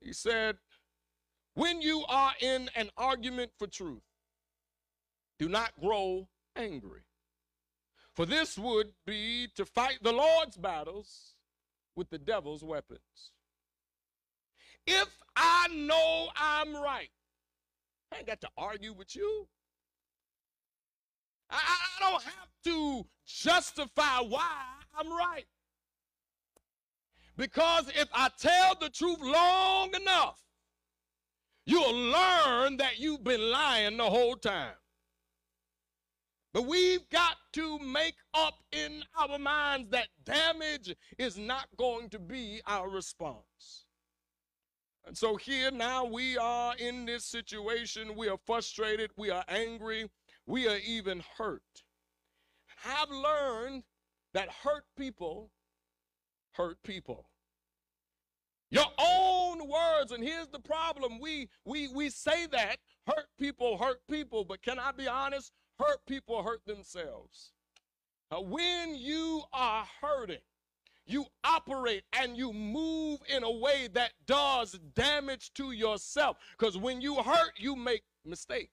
he 0.00 0.14
said, 0.14 0.56
"When 1.54 1.82
you 1.82 2.04
are 2.06 2.32
in 2.40 2.70
an 2.74 2.90
argument 2.96 3.52
for 3.58 3.66
truth, 3.66 4.02
do 5.40 5.48
not 5.48 5.72
grow 5.80 6.28
angry. 6.54 7.00
For 8.12 8.26
this 8.26 8.58
would 8.58 8.88
be 9.06 9.48
to 9.56 9.64
fight 9.64 9.98
the 10.02 10.12
Lord's 10.12 10.58
battles 10.58 11.34
with 11.96 12.10
the 12.10 12.18
devil's 12.18 12.62
weapons. 12.62 13.32
If 14.86 15.08
I 15.34 15.68
know 15.72 16.28
I'm 16.36 16.76
right, 16.76 17.08
I 18.12 18.18
ain't 18.18 18.26
got 18.26 18.42
to 18.42 18.50
argue 18.58 18.92
with 18.92 19.16
you. 19.16 19.48
I, 21.48 21.56
I 21.56 22.10
don't 22.10 22.22
have 22.22 22.50
to 22.64 23.06
justify 23.24 24.20
why 24.20 24.62
I'm 24.94 25.08
right. 25.10 25.46
Because 27.38 27.88
if 27.88 28.08
I 28.12 28.28
tell 28.38 28.74
the 28.78 28.90
truth 28.90 29.20
long 29.22 29.94
enough, 29.94 30.42
you'll 31.64 31.94
learn 31.94 32.76
that 32.76 32.98
you've 32.98 33.24
been 33.24 33.50
lying 33.50 33.96
the 33.96 34.04
whole 34.04 34.36
time. 34.36 34.74
But 36.52 36.66
we've 36.66 37.08
got 37.10 37.36
to 37.54 37.78
make 37.78 38.16
up 38.34 38.54
in 38.72 39.02
our 39.16 39.38
minds 39.38 39.90
that 39.90 40.08
damage 40.24 40.94
is 41.18 41.38
not 41.38 41.66
going 41.76 42.08
to 42.10 42.18
be 42.18 42.60
our 42.66 42.88
response. 42.88 43.86
And 45.06 45.16
so 45.16 45.36
here 45.36 45.70
now 45.70 46.04
we 46.04 46.36
are 46.36 46.74
in 46.76 47.06
this 47.06 47.24
situation. 47.24 48.16
We 48.16 48.28
are 48.28 48.38
frustrated. 48.46 49.10
We 49.16 49.30
are 49.30 49.44
angry. 49.48 50.10
We 50.46 50.66
are 50.68 50.78
even 50.78 51.22
hurt. 51.38 51.62
I've 52.84 53.10
learned 53.10 53.84
that 54.34 54.50
hurt 54.50 54.84
people 54.96 55.50
hurt 56.52 56.82
people. 56.82 57.26
Your 58.70 58.86
own 58.98 59.68
words, 59.68 60.12
and 60.12 60.22
here's 60.22 60.48
the 60.48 60.60
problem. 60.60 61.18
We 61.20 61.48
we 61.64 61.88
we 61.88 62.08
say 62.08 62.46
that 62.46 62.76
hurt 63.06 63.26
people 63.38 63.78
hurt 63.78 64.00
people, 64.08 64.44
but 64.44 64.62
can 64.62 64.78
I 64.78 64.92
be 64.92 65.08
honest? 65.08 65.52
Hurt 65.80 66.04
people 66.06 66.42
hurt 66.42 66.64
themselves. 66.66 67.52
When 68.30 68.94
you 68.94 69.42
are 69.52 69.84
hurting, 70.00 70.38
you 71.06 71.26
operate 71.42 72.04
and 72.12 72.36
you 72.36 72.52
move 72.52 73.20
in 73.28 73.42
a 73.42 73.50
way 73.50 73.88
that 73.94 74.12
does 74.26 74.78
damage 74.94 75.52
to 75.54 75.72
yourself. 75.72 76.36
Because 76.56 76.76
when 76.78 77.00
you 77.00 77.16
hurt, 77.16 77.52
you 77.56 77.74
make 77.74 78.04
mistakes. 78.24 78.70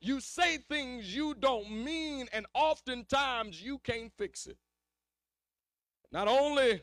You 0.00 0.20
say 0.20 0.58
things 0.58 1.14
you 1.14 1.34
don't 1.34 1.70
mean, 1.70 2.28
and 2.32 2.46
oftentimes 2.54 3.62
you 3.62 3.78
can't 3.78 4.12
fix 4.18 4.46
it. 4.46 4.58
Not 6.12 6.28
only 6.28 6.82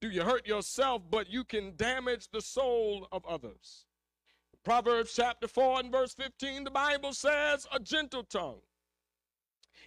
do 0.00 0.10
you 0.10 0.22
hurt 0.22 0.46
yourself, 0.46 1.02
but 1.10 1.30
you 1.30 1.44
can 1.44 1.76
damage 1.76 2.28
the 2.32 2.40
soul 2.40 3.06
of 3.12 3.24
others. 3.26 3.86
Proverbs 4.64 5.14
chapter 5.14 5.48
4 5.48 5.80
and 5.80 5.92
verse 5.92 6.12
15, 6.12 6.64
the 6.64 6.70
Bible 6.70 7.14
says, 7.14 7.66
A 7.72 7.80
gentle 7.80 8.24
tongue 8.24 8.60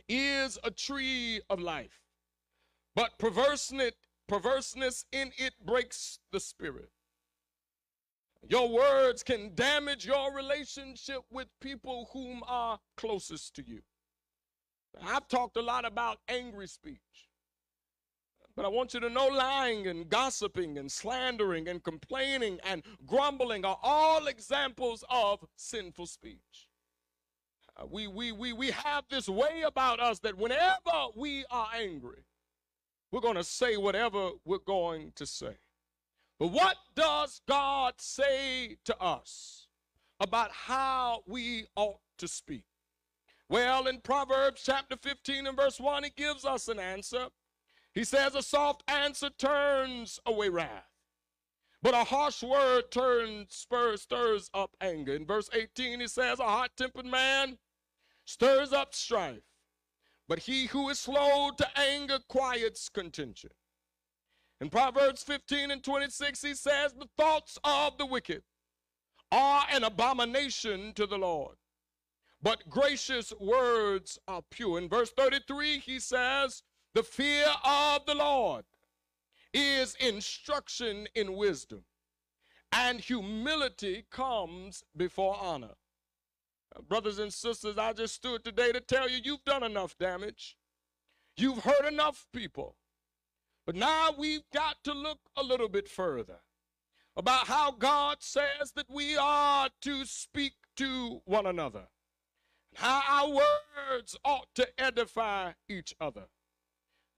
is 0.09 0.57
a 0.63 0.71
tree 0.71 1.41
of 1.49 1.59
life, 1.59 2.01
but 2.95 3.19
perverseness, 3.19 3.93
in 5.11 5.31
it 5.37 5.53
breaks 5.63 6.19
the 6.31 6.39
spirit. 6.39 6.89
Your 8.49 8.67
words 8.67 9.23
can 9.23 9.53
damage 9.55 10.05
your 10.05 10.33
relationship 10.33 11.21
with 11.31 11.47
people 11.61 12.09
whom 12.11 12.41
are 12.47 12.79
closest 12.97 13.55
to 13.55 13.63
you. 13.63 13.81
I've 15.01 15.27
talked 15.27 15.55
a 15.55 15.61
lot 15.61 15.85
about 15.85 16.19
angry 16.27 16.67
speech. 16.67 17.29
But 18.55 18.65
I 18.65 18.67
want 18.67 18.93
you 18.93 18.99
to 18.99 19.09
know 19.09 19.27
lying 19.27 19.87
and 19.87 20.07
gossiping 20.07 20.77
and 20.77 20.91
slandering 20.91 21.67
and 21.67 21.83
complaining 21.83 22.59
and 22.63 22.83
grumbling 23.05 23.65
are 23.65 23.79
all 23.81 24.27
examples 24.27 25.03
of 25.09 25.43
sinful 25.55 26.05
speech. 26.05 26.67
Uh, 27.75 27.85
we, 27.89 28.07
we, 28.07 28.31
we, 28.31 28.53
we 28.53 28.69
have 28.69 29.05
this 29.09 29.27
way 29.27 29.63
about 29.65 29.99
us 29.99 30.19
that 30.19 30.37
whenever 30.37 31.07
we 31.15 31.45
are 31.49 31.69
angry, 31.75 32.25
we're 33.11 33.21
going 33.21 33.35
to 33.35 33.43
say 33.43 33.77
whatever 33.77 34.31
we're 34.45 34.59
going 34.59 35.11
to 35.15 35.25
say. 35.25 35.55
But 36.39 36.47
what 36.47 36.77
does 36.95 37.41
God 37.47 37.95
say 37.97 38.77
to 38.85 38.99
us 39.01 39.67
about 40.19 40.51
how 40.51 41.23
we 41.25 41.65
ought 41.75 41.99
to 42.19 42.27
speak? 42.27 42.65
Well, 43.49 43.87
in 43.87 43.99
Proverbs 44.01 44.61
chapter 44.63 44.95
15 44.95 45.47
and 45.47 45.57
verse 45.57 45.79
1, 45.79 46.03
he 46.03 46.11
gives 46.15 46.45
us 46.45 46.67
an 46.67 46.79
answer. 46.79 47.27
He 47.93 48.03
says, 48.03 48.33
A 48.33 48.41
soft 48.41 48.83
answer 48.89 49.29
turns 49.29 50.19
away 50.25 50.49
wrath, 50.49 50.89
but 51.81 51.93
a 51.93 52.03
harsh 52.03 52.41
word 52.41 52.91
turns, 52.91 53.53
spurs, 53.53 54.01
stirs 54.01 54.49
up 54.53 54.75
anger. 54.81 55.15
In 55.15 55.25
verse 55.25 55.49
18, 55.53 55.99
he 55.99 56.07
says, 56.07 56.39
A 56.39 56.43
hot 56.43 56.71
tempered 56.75 57.05
man 57.05 57.59
stirs 58.25 58.73
up 58.73 58.95
strife, 58.95 59.43
but 60.27 60.39
he 60.39 60.65
who 60.67 60.89
is 60.89 60.99
slow 60.99 61.51
to 61.57 61.79
anger 61.79 62.19
quiets 62.27 62.89
contention. 62.89 63.51
In 64.59 64.69
Proverbs 64.69 65.23
15 65.23 65.71
and 65.71 65.83
26, 65.83 66.41
he 66.41 66.55
says, 66.55 66.93
The 66.93 67.09
thoughts 67.17 67.59
of 67.63 67.97
the 67.97 68.05
wicked 68.05 68.43
are 69.31 69.65
an 69.71 69.83
abomination 69.83 70.93
to 70.93 71.05
the 71.05 71.17
Lord, 71.17 71.57
but 72.41 72.69
gracious 72.69 73.33
words 73.39 74.17
are 74.27 74.41
pure. 74.49 74.79
In 74.79 74.89
verse 74.89 75.11
33, 75.11 75.79
he 75.79 75.99
says, 75.99 76.63
The 76.93 77.03
fear 77.03 77.47
of 77.65 78.05
the 78.05 78.13
Lord 78.13 78.65
is 79.51 79.95
instruction 79.95 81.07
in 81.15 81.35
wisdom, 81.35 81.85
and 82.71 82.99
humility 82.99 84.05
comes 84.11 84.83
before 84.95 85.35
honor. 85.41 85.75
Uh, 86.75 86.81
brothers 86.81 87.17
and 87.17 87.33
sisters, 87.33 87.79
I 87.79 87.93
just 87.93 88.13
stood 88.13 88.43
today 88.43 88.71
to 88.71 88.79
tell 88.79 89.09
you 89.09 89.19
you've 89.23 89.43
done 89.43 89.63
enough 89.63 89.97
damage. 89.97 90.55
You've 91.35 91.63
hurt 91.63 91.85
enough 91.85 92.27
people. 92.31 92.75
But 93.65 93.75
now 93.75 94.09
we've 94.15 94.47
got 94.53 94.83
to 94.83 94.93
look 94.93 95.19
a 95.35 95.41
little 95.41 95.69
bit 95.69 95.89
further 95.89 96.41
about 97.15 97.47
how 97.47 97.71
God 97.71 98.17
says 98.19 98.73
that 98.75 98.89
we 98.89 99.17
are 99.17 99.69
to 99.81 100.05
speak 100.05 100.53
to 100.77 101.21
one 101.25 101.47
another, 101.47 101.87
and 102.69 102.77
how 102.77 103.01
our 103.07 103.29
words 103.29 104.15
ought 104.23 104.53
to 104.55 104.67
edify 104.79 105.53
each 105.67 105.95
other. 105.99 106.25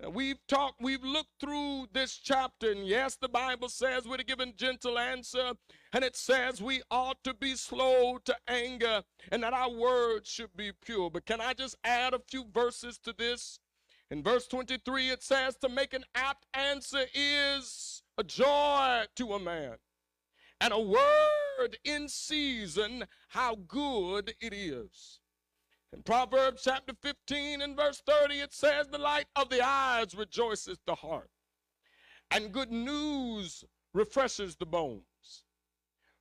Now, 0.01 0.09
we've 0.09 0.45
talked, 0.47 0.81
we've 0.81 1.03
looked 1.03 1.39
through 1.39 1.87
this 1.93 2.17
chapter, 2.17 2.69
and 2.71 2.85
yes, 2.85 3.15
the 3.15 3.29
Bible 3.29 3.69
says 3.69 4.05
we're 4.05 4.17
to 4.17 4.25
give 4.25 4.41
a 4.41 4.51
gentle 4.51 4.99
answer, 4.99 5.53
and 5.93 6.03
it 6.03 6.17
says 6.17 6.61
we 6.61 6.81
ought 6.91 7.23
to 7.23 7.33
be 7.33 7.55
slow 7.55 8.17
to 8.25 8.35
anger, 8.47 9.03
and 9.31 9.41
that 9.43 9.53
our 9.53 9.71
words 9.71 10.29
should 10.29 10.55
be 10.55 10.73
pure. 10.73 11.09
But 11.09 11.25
can 11.25 11.39
I 11.39 11.53
just 11.53 11.77
add 11.85 12.13
a 12.13 12.19
few 12.19 12.45
verses 12.53 12.97
to 12.99 13.13
this? 13.13 13.59
In 14.11 14.21
verse 14.21 14.47
23, 14.47 15.11
it 15.11 15.23
says, 15.23 15.55
To 15.57 15.69
make 15.69 15.93
an 15.93 16.03
apt 16.13 16.45
answer 16.53 17.05
is 17.13 18.03
a 18.17 18.23
joy 18.23 19.05
to 19.15 19.33
a 19.33 19.39
man, 19.39 19.77
and 20.59 20.73
a 20.73 20.79
word 20.79 21.77
in 21.85 22.09
season, 22.09 23.05
how 23.29 23.55
good 23.55 24.35
it 24.41 24.53
is. 24.53 25.19
In 25.95 26.03
Proverbs 26.03 26.63
chapter 26.65 26.93
15 26.93 27.61
and 27.61 27.77
verse 27.77 28.03
30, 28.05 28.41
it 28.41 28.53
says, 28.53 28.87
The 28.87 28.97
light 28.97 29.27
of 29.37 29.47
the 29.47 29.65
eyes 29.65 30.13
rejoices 30.13 30.77
the 30.85 30.95
heart, 30.95 31.29
and 32.29 32.51
good 32.51 32.69
news 32.69 33.63
refreshes 33.93 34.57
the 34.57 34.65
bones. 34.65 35.45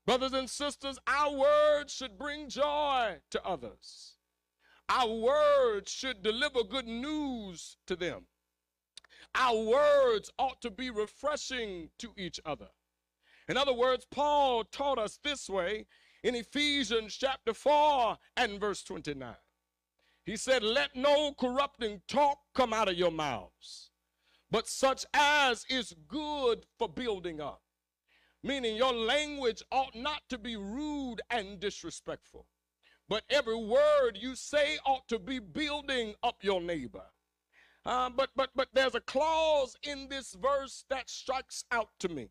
Brothers 0.06 0.32
and 0.32 0.48
sisters, 0.48 0.96
our 1.08 1.32
words 1.32 1.92
should 1.92 2.16
bring 2.16 2.48
joy 2.48 3.16
to 3.32 3.44
others. 3.44 4.14
Our 4.88 5.12
words 5.12 5.90
should 5.90 6.22
deliver 6.22 6.62
good 6.62 6.86
news 6.86 7.76
to 7.88 7.96
them. 7.96 8.26
Our 9.34 9.58
words 9.58 10.30
ought 10.38 10.62
to 10.62 10.70
be 10.70 10.90
refreshing 10.90 11.90
to 11.98 12.12
each 12.16 12.38
other. 12.44 12.68
In 13.48 13.56
other 13.56 13.74
words, 13.74 14.06
Paul 14.08 14.62
taught 14.62 15.00
us 15.00 15.18
this 15.24 15.48
way 15.48 15.86
in 16.22 16.36
Ephesians 16.36 17.16
chapter 17.16 17.52
4 17.52 18.18
and 18.36 18.60
verse 18.60 18.84
29. 18.84 19.34
He 20.24 20.36
said, 20.36 20.62
Let 20.62 20.96
no 20.96 21.34
corrupting 21.34 22.02
talk 22.08 22.38
come 22.54 22.72
out 22.72 22.88
of 22.88 22.96
your 22.96 23.10
mouths, 23.10 23.90
but 24.50 24.66
such 24.66 25.04
as 25.12 25.66
is 25.68 25.94
good 26.08 26.64
for 26.78 26.88
building 26.88 27.40
up. 27.40 27.60
Meaning 28.42 28.76
your 28.76 28.92
language 28.92 29.62
ought 29.70 29.94
not 29.94 30.22
to 30.28 30.38
be 30.38 30.56
rude 30.56 31.20
and 31.30 31.60
disrespectful, 31.60 32.46
but 33.08 33.24
every 33.30 33.56
word 33.56 34.18
you 34.20 34.34
say 34.34 34.78
ought 34.84 35.08
to 35.08 35.18
be 35.18 35.38
building 35.38 36.14
up 36.22 36.36
your 36.42 36.60
neighbor. 36.60 37.04
Uh, 37.86 38.08
but 38.08 38.30
but 38.34 38.50
but 38.54 38.68
there's 38.72 38.94
a 38.94 39.00
clause 39.00 39.76
in 39.82 40.08
this 40.08 40.34
verse 40.34 40.84
that 40.88 41.10
strikes 41.10 41.64
out 41.70 41.90
to 42.00 42.08
me. 42.08 42.30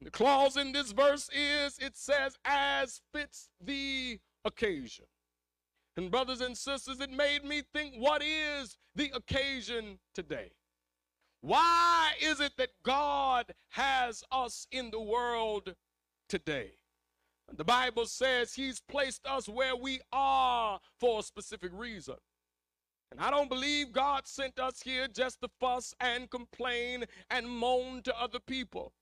The 0.00 0.10
clause 0.10 0.56
in 0.56 0.70
this 0.70 0.92
verse 0.92 1.28
is 1.34 1.76
it 1.80 1.96
says, 1.96 2.36
as 2.44 3.00
fits 3.12 3.50
the 3.60 4.20
occasion. 4.44 5.06
And, 5.98 6.12
brothers 6.12 6.40
and 6.40 6.56
sisters, 6.56 7.00
it 7.00 7.10
made 7.10 7.44
me 7.44 7.60
think 7.74 7.96
what 7.96 8.22
is 8.22 8.76
the 8.94 9.10
occasion 9.16 9.98
today? 10.14 10.52
Why 11.40 12.12
is 12.22 12.38
it 12.38 12.52
that 12.56 12.68
God 12.84 13.52
has 13.70 14.22
us 14.30 14.68
in 14.70 14.92
the 14.92 15.00
world 15.00 15.74
today? 16.28 16.74
The 17.52 17.64
Bible 17.64 18.06
says 18.06 18.54
He's 18.54 18.80
placed 18.80 19.26
us 19.26 19.48
where 19.48 19.74
we 19.74 19.98
are 20.12 20.78
for 21.00 21.18
a 21.18 21.22
specific 21.24 21.72
reason. 21.74 22.14
And 23.10 23.20
I 23.20 23.32
don't 23.32 23.48
believe 23.48 23.90
God 23.90 24.28
sent 24.28 24.60
us 24.60 24.80
here 24.80 25.08
just 25.08 25.40
to 25.40 25.48
fuss 25.58 25.94
and 25.98 26.30
complain 26.30 27.06
and 27.28 27.48
moan 27.48 28.02
to 28.02 28.16
other 28.16 28.38
people. 28.38 28.92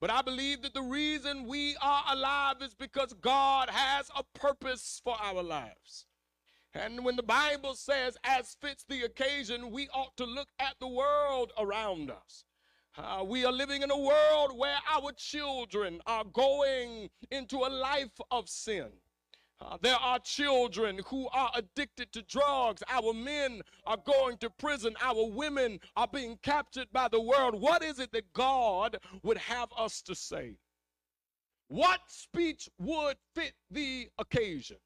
But 0.00 0.08
I 0.08 0.22
believe 0.22 0.62
that 0.62 0.72
the 0.72 0.80
reason 0.80 1.46
we 1.46 1.76
are 1.82 2.04
alive 2.10 2.62
is 2.62 2.72
because 2.72 3.12
God 3.20 3.68
has 3.68 4.08
a 4.16 4.22
purpose 4.38 5.02
for 5.04 5.16
our 5.20 5.42
lives. 5.42 6.06
And 6.76 7.04
when 7.04 7.16
the 7.16 7.22
Bible 7.22 7.74
says, 7.74 8.18
as 8.24 8.56
fits 8.60 8.84
the 8.88 9.02
occasion, 9.02 9.70
we 9.70 9.88
ought 9.94 10.16
to 10.18 10.24
look 10.24 10.48
at 10.58 10.74
the 10.78 10.88
world 10.88 11.52
around 11.58 12.10
us. 12.10 12.44
Uh, 12.98 13.24
we 13.24 13.44
are 13.44 13.52
living 13.52 13.82
in 13.82 13.90
a 13.90 13.98
world 13.98 14.52
where 14.56 14.78
our 14.90 15.12
children 15.12 16.00
are 16.06 16.24
going 16.24 17.08
into 17.30 17.58
a 17.58 17.68
life 17.68 18.20
of 18.30 18.48
sin. 18.48 18.88
Uh, 19.58 19.78
there 19.80 19.96
are 19.96 20.18
children 20.18 21.00
who 21.06 21.28
are 21.28 21.50
addicted 21.54 22.12
to 22.12 22.22
drugs. 22.22 22.82
Our 22.90 23.14
men 23.14 23.62
are 23.86 23.96
going 23.96 24.36
to 24.38 24.50
prison. 24.50 24.94
Our 25.02 25.30
women 25.30 25.80
are 25.96 26.08
being 26.08 26.38
captured 26.42 26.88
by 26.92 27.08
the 27.08 27.20
world. 27.20 27.58
What 27.58 27.82
is 27.82 27.98
it 27.98 28.12
that 28.12 28.30
God 28.34 28.98
would 29.22 29.38
have 29.38 29.70
us 29.78 30.02
to 30.02 30.14
say? 30.14 30.56
What 31.68 32.00
speech 32.06 32.68
would 32.78 33.16
fit 33.34 33.54
the 33.70 34.08
occasion? 34.18 34.76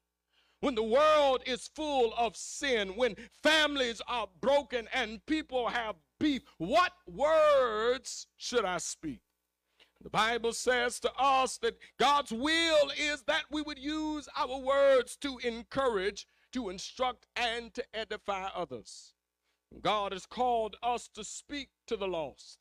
When 0.61 0.75
the 0.75 0.83
world 0.83 1.43
is 1.45 1.69
full 1.75 2.13
of 2.17 2.35
sin, 2.37 2.95
when 2.95 3.15
families 3.43 4.01
are 4.07 4.27
broken 4.39 4.87
and 4.93 5.25
people 5.25 5.67
have 5.67 5.95
beef, 6.19 6.43
what 6.57 6.93
words 7.07 8.27
should 8.37 8.63
I 8.63 8.77
speak? 8.77 9.21
The 10.03 10.09
Bible 10.09 10.53
says 10.53 10.99
to 11.01 11.11
us 11.17 11.57
that 11.57 11.77
God's 11.99 12.31
will 12.31 12.91
is 12.97 13.23
that 13.23 13.43
we 13.51 13.61
would 13.61 13.77
use 13.77 14.27
our 14.35 14.59
words 14.59 15.15
to 15.17 15.37
encourage, 15.39 16.25
to 16.53 16.69
instruct, 16.69 17.25
and 17.35 17.73
to 17.73 17.83
edify 17.93 18.47
others. 18.55 19.13
God 19.81 20.11
has 20.11 20.25
called 20.25 20.75
us 20.83 21.07
to 21.15 21.23
speak 21.23 21.69
to 21.87 21.95
the 21.95 22.07
lost. 22.07 22.59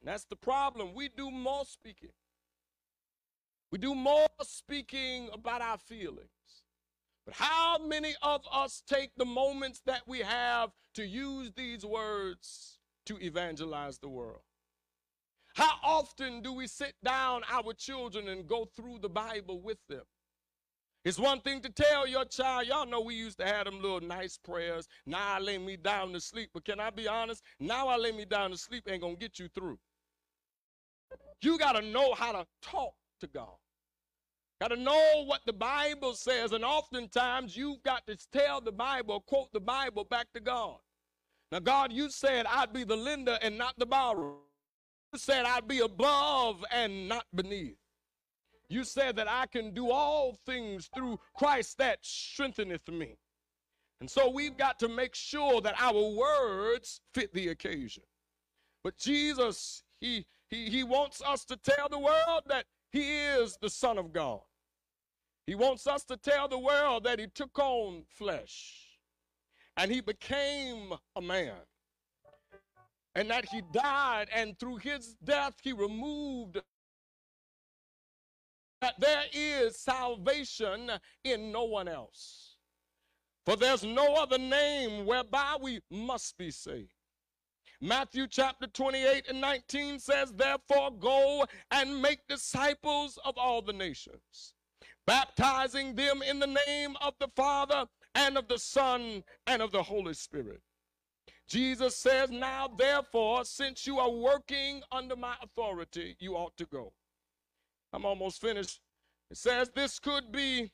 And 0.00 0.08
that's 0.08 0.24
the 0.24 0.36
problem. 0.36 0.94
We 0.94 1.08
do 1.08 1.30
more 1.30 1.64
speaking. 1.64 2.10
We 3.70 3.78
do 3.78 3.94
more 3.94 4.28
speaking 4.42 5.28
about 5.32 5.60
our 5.60 5.78
feelings. 5.78 6.28
But 7.28 7.36
how 7.36 7.76
many 7.76 8.14
of 8.22 8.40
us 8.50 8.82
take 8.88 9.10
the 9.18 9.26
moments 9.26 9.82
that 9.84 10.00
we 10.06 10.20
have 10.20 10.70
to 10.94 11.04
use 11.04 11.52
these 11.54 11.84
words 11.84 12.78
to 13.04 13.22
evangelize 13.22 13.98
the 13.98 14.08
world? 14.08 14.40
How 15.54 15.72
often 15.84 16.40
do 16.40 16.54
we 16.54 16.66
sit 16.66 16.94
down 17.04 17.42
our 17.50 17.74
children 17.74 18.28
and 18.28 18.48
go 18.48 18.66
through 18.74 19.00
the 19.02 19.10
Bible 19.10 19.60
with 19.60 19.76
them? 19.90 20.04
It's 21.04 21.18
one 21.18 21.42
thing 21.42 21.60
to 21.60 21.68
tell 21.68 22.08
your 22.08 22.24
child, 22.24 22.66
y'all 22.66 22.86
know 22.86 23.02
we 23.02 23.16
used 23.16 23.36
to 23.40 23.46
have 23.46 23.66
them 23.66 23.82
little 23.82 24.00
nice 24.00 24.38
prayers. 24.38 24.88
Now 25.04 25.34
I 25.34 25.38
lay 25.38 25.58
me 25.58 25.76
down 25.76 26.14
to 26.14 26.20
sleep. 26.20 26.48
But 26.54 26.64
can 26.64 26.80
I 26.80 26.88
be 26.88 27.06
honest? 27.08 27.42
Now 27.60 27.88
I 27.88 27.98
lay 27.98 28.12
me 28.12 28.24
down 28.24 28.52
to 28.52 28.56
sleep 28.56 28.84
ain't 28.88 29.02
gonna 29.02 29.16
get 29.16 29.38
you 29.38 29.48
through. 29.54 29.78
You 31.42 31.58
gotta 31.58 31.82
know 31.82 32.14
how 32.14 32.32
to 32.32 32.46
talk 32.62 32.94
to 33.20 33.26
God. 33.26 33.58
Got 34.60 34.68
to 34.68 34.76
know 34.76 35.24
what 35.26 35.42
the 35.46 35.52
Bible 35.52 36.14
says, 36.14 36.52
and 36.52 36.64
oftentimes 36.64 37.56
you've 37.56 37.82
got 37.84 38.06
to 38.08 38.16
tell 38.32 38.60
the 38.60 38.72
Bible, 38.72 39.20
quote 39.20 39.52
the 39.52 39.60
Bible 39.60 40.04
back 40.04 40.32
to 40.34 40.40
God. 40.40 40.78
Now, 41.52 41.60
God, 41.60 41.92
you 41.92 42.10
said 42.10 42.44
I'd 42.46 42.72
be 42.72 42.84
the 42.84 42.96
lender 42.96 43.38
and 43.40 43.56
not 43.56 43.78
the 43.78 43.86
borrower. 43.86 44.34
You 45.12 45.18
said 45.18 45.44
I'd 45.44 45.68
be 45.68 45.78
above 45.78 46.64
and 46.72 47.08
not 47.08 47.24
beneath. 47.34 47.78
You 48.68 48.84
said 48.84 49.16
that 49.16 49.30
I 49.30 49.46
can 49.46 49.72
do 49.72 49.90
all 49.90 50.38
things 50.44 50.90
through 50.94 51.20
Christ 51.34 51.78
that 51.78 52.00
strengtheneth 52.02 52.88
me. 52.88 53.16
And 54.00 54.10
so 54.10 54.28
we've 54.28 54.56
got 54.56 54.78
to 54.80 54.88
make 54.88 55.14
sure 55.14 55.60
that 55.62 55.80
our 55.80 56.10
words 56.14 57.00
fit 57.14 57.32
the 57.32 57.48
occasion. 57.48 58.02
But 58.84 58.98
Jesus, 58.98 59.82
he, 60.00 60.26
he, 60.48 60.68
he 60.68 60.84
wants 60.84 61.22
us 61.22 61.44
to 61.46 61.56
tell 61.56 61.88
the 61.88 61.98
world 61.98 62.42
that 62.46 62.66
he 62.90 63.16
is 63.16 63.56
the 63.60 63.70
Son 63.70 63.98
of 63.98 64.12
God. 64.12 64.40
He 65.48 65.54
wants 65.54 65.86
us 65.86 66.04
to 66.04 66.18
tell 66.18 66.46
the 66.46 66.58
world 66.58 67.04
that 67.04 67.18
he 67.18 67.26
took 67.26 67.58
on 67.58 68.02
flesh 68.06 68.98
and 69.78 69.90
he 69.90 70.02
became 70.02 70.92
a 71.16 71.22
man. 71.22 71.54
And 73.14 73.30
that 73.30 73.46
he 73.48 73.62
died, 73.72 74.28
and 74.30 74.58
through 74.58 74.76
his 74.76 75.16
death, 75.24 75.54
he 75.62 75.72
removed 75.72 76.60
that 78.82 79.00
there 79.00 79.22
is 79.32 79.78
salvation 79.78 80.90
in 81.24 81.50
no 81.50 81.64
one 81.64 81.88
else. 81.88 82.56
For 83.46 83.56
there's 83.56 83.84
no 83.84 84.16
other 84.16 84.36
name 84.36 85.06
whereby 85.06 85.56
we 85.58 85.80
must 85.90 86.36
be 86.36 86.50
saved. 86.50 86.92
Matthew 87.80 88.26
chapter 88.26 88.66
28 88.66 89.28
and 89.30 89.40
19 89.40 89.98
says, 89.98 90.30
Therefore 90.30 90.90
go 90.90 91.46
and 91.70 92.02
make 92.02 92.28
disciples 92.28 93.18
of 93.24 93.38
all 93.38 93.62
the 93.62 93.72
nations, 93.72 94.52
baptizing 95.08 95.94
them 95.94 96.20
in 96.20 96.38
the 96.38 96.58
name 96.66 96.94
of 97.00 97.14
the 97.18 97.28
Father 97.34 97.86
and 98.14 98.36
of 98.36 98.46
the 98.46 98.58
Son 98.58 99.24
and 99.46 99.62
of 99.62 99.72
the 99.72 99.82
Holy 99.82 100.12
Spirit. 100.12 100.60
Jesus 101.48 101.96
says, 101.96 102.30
Now 102.30 102.68
therefore, 102.68 103.46
since 103.46 103.86
you 103.86 103.98
are 103.98 104.10
working 104.10 104.82
under 104.92 105.16
my 105.16 105.34
authority, 105.42 106.14
you 106.20 106.34
ought 106.34 106.54
to 106.58 106.66
go. 106.66 106.92
I'm 107.90 108.04
almost 108.04 108.38
finished. 108.42 108.80
It 109.30 109.38
says 109.38 109.70
this 109.74 109.98
could 109.98 110.30
be 110.30 110.72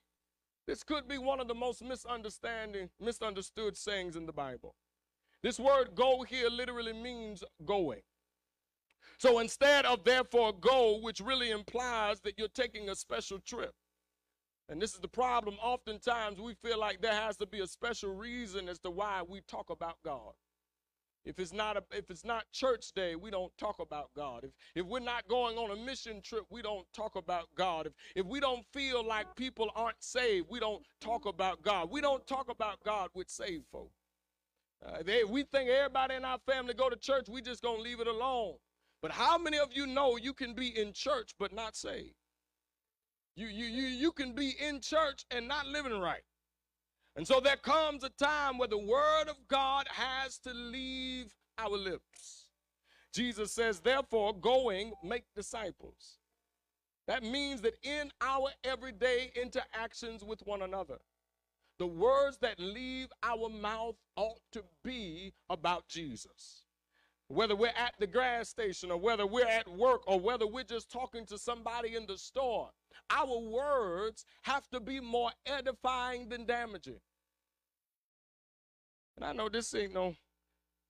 this 0.66 0.82
could 0.82 1.06
be 1.06 1.18
one 1.18 1.38
of 1.38 1.46
the 1.46 1.54
most 1.54 1.84
misunderstanding 1.84 2.90
misunderstood 2.98 3.76
sayings 3.76 4.16
in 4.16 4.26
the 4.26 4.32
Bible. 4.32 4.74
This 5.44 5.60
word 5.60 5.94
go 5.94 6.24
here 6.28 6.50
literally 6.50 6.92
means 6.92 7.44
going. 7.64 8.00
So 9.18 9.38
instead 9.38 9.84
of 9.84 10.02
therefore 10.02 10.54
go, 10.54 10.98
which 11.00 11.20
really 11.20 11.52
implies 11.52 12.18
that 12.22 12.36
you're 12.36 12.48
taking 12.48 12.88
a 12.88 12.96
special 12.96 13.38
trip, 13.38 13.74
and 14.68 14.80
this 14.80 14.94
is 14.94 15.00
the 15.00 15.08
problem. 15.08 15.56
Oftentimes 15.62 16.40
we 16.40 16.54
feel 16.54 16.78
like 16.78 17.00
there 17.00 17.14
has 17.14 17.36
to 17.38 17.46
be 17.46 17.60
a 17.60 17.66
special 17.66 18.14
reason 18.14 18.68
as 18.68 18.78
to 18.80 18.90
why 18.90 19.22
we 19.26 19.40
talk 19.42 19.70
about 19.70 19.96
God. 20.04 20.32
If 21.24 21.38
it's 21.38 21.52
not 21.54 21.76
a, 21.78 21.84
if 21.90 22.10
it's 22.10 22.24
not 22.24 22.44
church 22.52 22.92
day, 22.92 23.16
we 23.16 23.30
don't 23.30 23.56
talk 23.56 23.78
about 23.80 24.10
God. 24.14 24.44
If 24.44 24.50
if 24.74 24.86
we're 24.86 25.00
not 25.00 25.26
going 25.26 25.56
on 25.56 25.70
a 25.70 25.76
mission 25.76 26.20
trip, 26.20 26.44
we 26.50 26.60
don't 26.60 26.86
talk 26.92 27.16
about 27.16 27.48
God. 27.56 27.86
If 27.86 27.92
if 28.14 28.26
we 28.26 28.40
don't 28.40 28.64
feel 28.72 29.06
like 29.06 29.34
people 29.34 29.70
aren't 29.74 30.02
saved, 30.02 30.48
we 30.50 30.60
don't 30.60 30.84
talk 31.00 31.24
about 31.24 31.62
God. 31.62 31.90
We 31.90 32.02
don't 32.02 32.26
talk 32.26 32.50
about 32.50 32.82
God 32.84 33.08
with 33.14 33.30
saved 33.30 33.64
folk. 33.72 33.90
Uh, 34.84 35.02
they, 35.02 35.24
we 35.24 35.44
think 35.44 35.70
everybody 35.70 36.14
in 36.14 36.26
our 36.26 36.38
family 36.46 36.74
go 36.74 36.90
to 36.90 36.96
church, 36.96 37.28
we 37.30 37.40
just 37.40 37.62
gonna 37.62 37.80
leave 37.80 38.00
it 38.00 38.06
alone. 38.06 38.56
But 39.00 39.12
how 39.12 39.38
many 39.38 39.58
of 39.58 39.70
you 39.72 39.86
know 39.86 40.16
you 40.16 40.34
can 40.34 40.54
be 40.54 40.78
in 40.78 40.92
church 40.92 41.32
but 41.38 41.54
not 41.54 41.74
saved? 41.74 42.14
You, 43.36 43.48
you, 43.48 43.66
you, 43.66 43.86
you 43.88 44.12
can 44.12 44.34
be 44.34 44.54
in 44.60 44.80
church 44.80 45.24
and 45.30 45.48
not 45.48 45.66
living 45.66 45.98
right. 46.00 46.22
And 47.16 47.26
so 47.26 47.40
there 47.40 47.56
comes 47.56 48.04
a 48.04 48.10
time 48.10 48.58
where 48.58 48.68
the 48.68 48.78
word 48.78 49.28
of 49.28 49.36
God 49.48 49.86
has 49.90 50.38
to 50.40 50.52
leave 50.52 51.34
our 51.58 51.76
lips. 51.76 52.48
Jesus 53.14 53.52
says, 53.52 53.80
therefore, 53.80 54.34
going, 54.34 54.92
make 55.02 55.24
disciples. 55.34 56.18
That 57.06 57.22
means 57.22 57.60
that 57.62 57.74
in 57.82 58.10
our 58.20 58.50
everyday 58.64 59.30
interactions 59.40 60.24
with 60.24 60.40
one 60.46 60.62
another, 60.62 60.98
the 61.78 61.86
words 61.86 62.38
that 62.38 62.58
leave 62.58 63.08
our 63.22 63.48
mouth 63.48 63.96
ought 64.16 64.40
to 64.52 64.64
be 64.84 65.34
about 65.50 65.86
Jesus 65.88 66.64
whether 67.28 67.56
we're 67.56 67.68
at 67.68 67.94
the 67.98 68.06
gas 68.06 68.48
station 68.48 68.90
or 68.90 68.98
whether 68.98 69.26
we're 69.26 69.46
at 69.46 69.68
work 69.68 70.02
or 70.06 70.20
whether 70.20 70.46
we're 70.46 70.64
just 70.64 70.90
talking 70.90 71.24
to 71.26 71.38
somebody 71.38 71.96
in 71.96 72.06
the 72.06 72.18
store, 72.18 72.70
our 73.10 73.38
words 73.38 74.24
have 74.42 74.68
to 74.70 74.80
be 74.80 75.00
more 75.00 75.30
edifying 75.46 76.28
than 76.28 76.46
damaging. 76.46 77.00
And 79.16 79.24
I 79.24 79.32
know 79.32 79.48
this 79.48 79.74
ain't 79.74 79.94
no, 79.94 80.14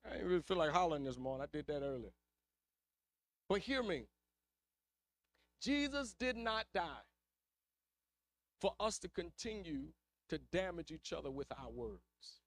I 0.05 0.13
didn't 0.13 0.27
really 0.27 0.41
feel 0.41 0.57
like 0.57 0.71
hollering 0.71 1.03
this 1.03 1.17
morning. 1.17 1.43
I 1.43 1.55
did 1.55 1.67
that 1.67 1.83
earlier. 1.83 2.13
But 3.47 3.59
hear 3.59 3.83
me. 3.83 4.05
Jesus 5.61 6.13
did 6.13 6.35
not 6.35 6.65
die 6.73 7.05
for 8.59 8.73
us 8.79 8.97
to 8.99 9.09
continue 9.09 9.87
to 10.29 10.39
damage 10.51 10.91
each 10.91 11.13
other 11.13 11.29
with 11.29 11.47
our 11.51 11.69
words. 11.69 12.41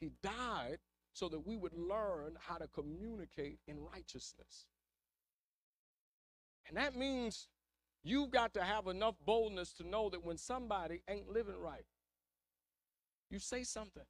He 0.00 0.10
died 0.22 0.78
so 1.12 1.28
that 1.28 1.46
we 1.46 1.56
would 1.56 1.72
learn 1.72 2.36
how 2.40 2.56
to 2.56 2.68
communicate 2.68 3.58
in 3.66 3.76
righteousness. 3.80 4.66
And 6.68 6.76
that 6.76 6.96
means 6.96 7.48
you've 8.08 8.30
got 8.30 8.54
to 8.54 8.62
have 8.62 8.86
enough 8.86 9.14
boldness 9.24 9.72
to 9.74 9.86
know 9.86 10.08
that 10.10 10.24
when 10.24 10.36
somebody 10.36 11.02
ain't 11.08 11.28
living 11.28 11.58
right, 11.58 11.84
you 13.30 13.38
say 13.38 13.64
something. 13.64 14.04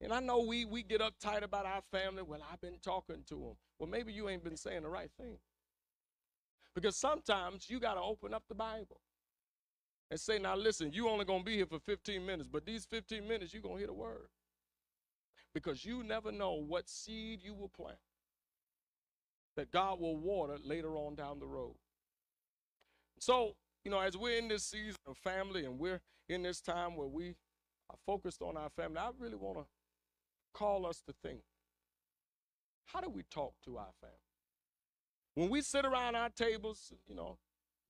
And 0.00 0.12
I 0.12 0.20
know 0.20 0.40
we, 0.40 0.64
we 0.64 0.82
get 0.82 1.00
uptight 1.00 1.42
about 1.42 1.64
our 1.64 1.82
family. 1.90 2.22
Well, 2.22 2.40
I've 2.52 2.60
been 2.60 2.78
talking 2.82 3.22
to 3.28 3.34
them. 3.34 3.56
Well, 3.78 3.88
maybe 3.88 4.12
you 4.12 4.28
ain't 4.28 4.44
been 4.44 4.56
saying 4.56 4.82
the 4.82 4.88
right 4.88 5.10
thing. 5.18 5.38
Because 6.74 6.96
sometimes 6.96 7.70
you 7.70 7.80
got 7.80 7.94
to 7.94 8.00
open 8.02 8.34
up 8.34 8.44
the 8.48 8.54
Bible 8.54 9.00
and 10.10 10.20
say, 10.20 10.38
now 10.38 10.54
listen, 10.54 10.92
you 10.92 11.08
only 11.08 11.24
to 11.24 11.44
be 11.44 11.56
here 11.56 11.66
for 11.66 11.78
15 11.78 12.24
minutes, 12.24 12.48
but 12.52 12.66
these 12.66 12.84
15 12.84 13.26
minutes, 13.26 13.54
you're 13.54 13.62
to 13.62 13.78
hear 13.78 13.86
the 13.86 13.94
word 13.94 14.28
because 15.54 15.86
you 15.86 16.02
never 16.02 16.30
know 16.30 16.52
what 16.52 16.86
seed 16.88 17.40
you 17.42 17.54
will 17.54 17.70
plant 17.70 17.96
that 19.56 19.72
God 19.72 19.98
will 20.00 20.16
water 20.16 20.58
later 20.62 20.94
on 20.96 21.14
down 21.14 21.40
the 21.40 21.46
road. 21.46 21.76
So, 23.18 23.54
you 23.84 23.90
know, 23.90 24.00
as 24.00 24.16
we're 24.16 24.38
in 24.38 24.48
this 24.48 24.64
season 24.64 25.00
of 25.06 25.16
family 25.16 25.64
and 25.64 25.78
we're 25.78 26.00
in 26.28 26.42
this 26.42 26.60
time 26.60 26.96
where 26.96 27.08
we 27.08 27.36
are 27.90 27.96
focused 28.04 28.42
on 28.42 28.56
our 28.56 28.70
family, 28.70 28.98
I 28.98 29.10
really 29.18 29.36
want 29.36 29.58
to 29.58 29.64
call 30.52 30.86
us 30.86 31.02
to 31.06 31.14
think 31.22 31.40
how 32.86 33.00
do 33.00 33.08
we 33.08 33.22
talk 33.24 33.54
to 33.64 33.78
our 33.78 33.92
family? 34.00 34.16
When 35.34 35.50
we 35.50 35.60
sit 35.60 35.84
around 35.84 36.14
our 36.14 36.30
tables, 36.30 36.92
you 37.06 37.14
know, 37.14 37.38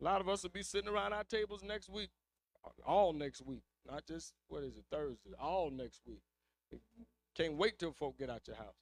a 0.01 0.05
lot 0.05 0.21
of 0.21 0.29
us 0.29 0.43
will 0.43 0.51
be 0.51 0.63
sitting 0.63 0.89
around 0.89 1.13
our 1.13 1.25
tables 1.25 1.63
next 1.63 1.89
week, 1.89 2.11
all 2.85 3.13
next 3.13 3.45
week, 3.45 3.63
not 3.87 4.07
just, 4.07 4.33
what 4.49 4.63
is 4.63 4.77
it, 4.77 4.85
Thursday, 4.91 5.31
all 5.39 5.71
next 5.71 6.01
week. 6.07 6.23
Can't 7.37 7.57
wait 7.57 7.79
till 7.79 7.93
folk 7.93 8.19
get 8.19 8.31
out 8.31 8.47
your 8.47 8.57
house. 8.57 8.75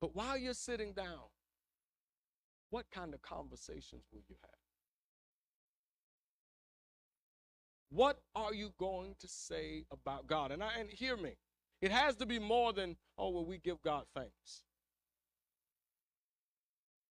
But 0.00 0.14
while 0.14 0.38
you're 0.38 0.54
sitting 0.54 0.92
down, 0.92 1.30
what 2.70 2.86
kind 2.92 3.14
of 3.14 3.22
conversations 3.22 4.04
will 4.12 4.22
you 4.28 4.36
have? 4.42 4.57
What 7.90 8.18
are 8.34 8.52
you 8.52 8.72
going 8.78 9.14
to 9.20 9.28
say 9.28 9.84
about 9.90 10.26
God? 10.26 10.50
And, 10.52 10.62
I, 10.62 10.70
and 10.78 10.90
hear 10.90 11.16
me, 11.16 11.36
it 11.80 11.90
has 11.90 12.16
to 12.16 12.26
be 12.26 12.38
more 12.38 12.72
than, 12.72 12.96
oh, 13.16 13.30
well, 13.30 13.46
we 13.46 13.58
give 13.58 13.80
God 13.82 14.04
thanks. 14.14 14.62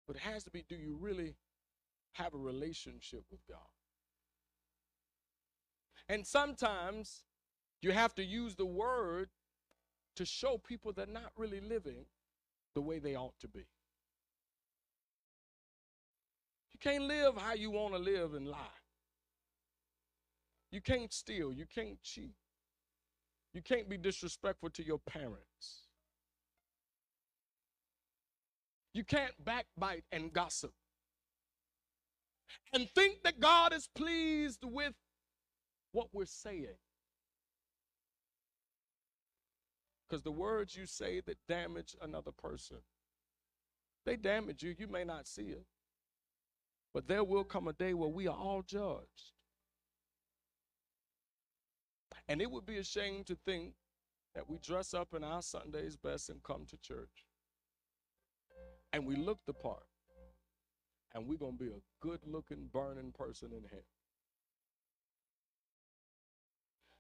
But 0.05 0.15
it 0.17 0.21
has 0.21 0.43
to 0.43 0.51
be, 0.51 0.63
do 0.67 0.75
you 0.75 0.97
really 0.99 1.35
have 2.13 2.33
a 2.33 2.37
relationship 2.37 3.23
with 3.31 3.41
God? 3.49 3.59
And 6.09 6.25
sometimes 6.25 7.23
you 7.81 7.91
have 7.91 8.15
to 8.15 8.23
use 8.23 8.55
the 8.55 8.65
word 8.65 9.29
to 10.15 10.25
show 10.25 10.57
people 10.57 10.93
they're 10.93 11.05
not 11.05 11.31
really 11.35 11.59
living 11.59 12.05
the 12.73 12.81
way 12.81 12.99
they 12.99 13.15
ought 13.15 13.37
to 13.41 13.47
be. 13.47 13.65
You 16.71 16.79
can't 16.79 17.03
live 17.03 17.35
how 17.37 17.53
you 17.53 17.71
want 17.71 17.93
to 17.93 17.99
live 17.99 18.33
and 18.35 18.47
lie. 18.47 18.76
You 20.71 20.81
can't 20.81 21.13
steal. 21.13 21.53
You 21.53 21.65
can't 21.65 22.01
cheat. 22.01 22.35
You 23.53 23.61
can't 23.61 23.89
be 23.89 23.97
disrespectful 23.97 24.69
to 24.71 24.85
your 24.85 24.99
parents. 24.99 25.87
You 28.93 29.03
can't 29.03 29.33
backbite 29.43 30.03
and 30.11 30.33
gossip. 30.33 30.73
And 32.73 32.89
think 32.89 33.23
that 33.23 33.39
God 33.39 33.73
is 33.73 33.87
pleased 33.95 34.63
with 34.63 34.93
what 35.91 36.07
we're 36.13 36.25
saying. 36.25 36.77
Because 40.07 40.23
the 40.23 40.31
words 40.31 40.75
you 40.75 40.85
say 40.85 41.21
that 41.21 41.37
damage 41.47 41.95
another 42.01 42.31
person, 42.31 42.77
they 44.05 44.15
damage 44.15 44.63
you. 44.63 44.75
You 44.77 44.87
may 44.87 45.03
not 45.03 45.27
see 45.27 45.43
it. 45.43 45.65
But 46.93 47.07
there 47.07 47.23
will 47.23 47.43
come 47.43 47.67
a 47.67 47.73
day 47.73 47.93
where 47.93 48.09
we 48.09 48.27
are 48.27 48.35
all 48.35 48.61
judged. 48.61 49.33
And 52.29 52.41
it 52.41 52.51
would 52.51 52.65
be 52.65 52.77
a 52.77 52.83
shame 52.83 53.23
to 53.25 53.35
think 53.35 53.73
that 54.35 54.49
we 54.49 54.57
dress 54.59 54.93
up 54.93 55.13
in 55.15 55.23
our 55.23 55.41
Sunday's 55.41 55.95
best 55.95 56.29
and 56.29 56.43
come 56.43 56.65
to 56.69 56.77
church. 56.77 57.25
And 58.93 59.05
we 59.05 59.15
look 59.15 59.39
the 59.45 59.53
part. 59.53 59.83
And 61.13 61.27
we're 61.27 61.37
going 61.37 61.57
to 61.57 61.63
be 61.63 61.71
a 61.71 61.81
good 62.01 62.19
looking, 62.25 62.69
burning 62.71 63.11
person 63.17 63.49
in 63.51 63.63
heaven. 63.63 63.85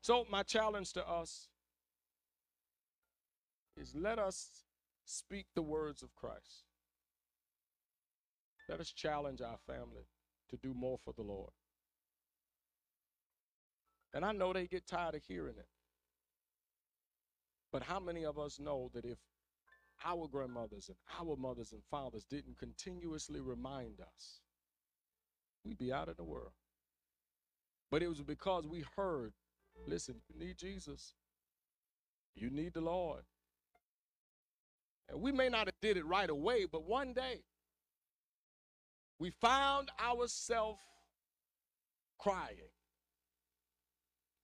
So, 0.01 0.25
my 0.31 0.43
challenge 0.43 0.93
to 0.93 1.07
us 1.07 1.49
is 3.75 3.93
let 3.93 4.17
us 4.17 4.63
speak 5.05 5.47
the 5.53 5.61
words 5.61 6.01
of 6.01 6.15
Christ. 6.15 6.63
Let 8.69 8.79
us 8.79 8.91
challenge 8.91 9.41
our 9.41 9.57
family 9.67 10.07
to 10.49 10.57
do 10.57 10.73
more 10.73 10.97
for 10.97 11.13
the 11.13 11.23
Lord. 11.23 11.51
And 14.17 14.25
I 14.25 14.31
know 14.31 14.51
they 14.51 14.65
get 14.65 14.87
tired 14.87 15.13
of 15.13 15.21
hearing 15.27 15.53
it. 15.59 15.67
But 17.71 17.83
how 17.83 17.99
many 17.99 18.25
of 18.25 18.39
us 18.39 18.59
know 18.59 18.89
that 18.95 19.05
if 19.05 19.19
our 20.03 20.27
grandmothers 20.27 20.89
and 20.89 20.97
our 21.19 21.35
mothers 21.35 21.71
and 21.71 21.83
fathers 21.91 22.25
didn't 22.27 22.57
continuously 22.57 23.41
remind 23.41 24.01
us, 24.01 24.39
we'd 25.63 25.77
be 25.77 25.93
out 25.93 26.09
of 26.09 26.17
the 26.17 26.23
world. 26.23 26.53
But 27.91 28.01
it 28.01 28.07
was 28.07 28.23
because 28.23 28.65
we 28.65 28.83
heard, 28.95 29.33
listen, 29.85 30.15
you 30.27 30.47
need 30.47 30.57
Jesus. 30.57 31.13
You 32.33 32.49
need 32.49 32.73
the 32.73 32.81
Lord. 32.81 33.21
And 35.09 35.21
we 35.21 35.31
may 35.31 35.47
not 35.47 35.67
have 35.67 35.79
did 35.79 35.95
it 35.95 36.07
right 36.07 36.31
away, 36.31 36.65
but 36.65 36.89
one 36.89 37.13
day 37.13 37.41
we 39.19 39.29
found 39.29 39.91
ourselves 40.03 40.79
crying, 42.17 42.71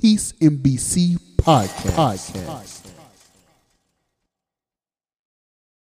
Peace 0.00 0.32
MBC 0.32 1.16
Podcast. 1.36 2.32
Podcast. 2.32 2.83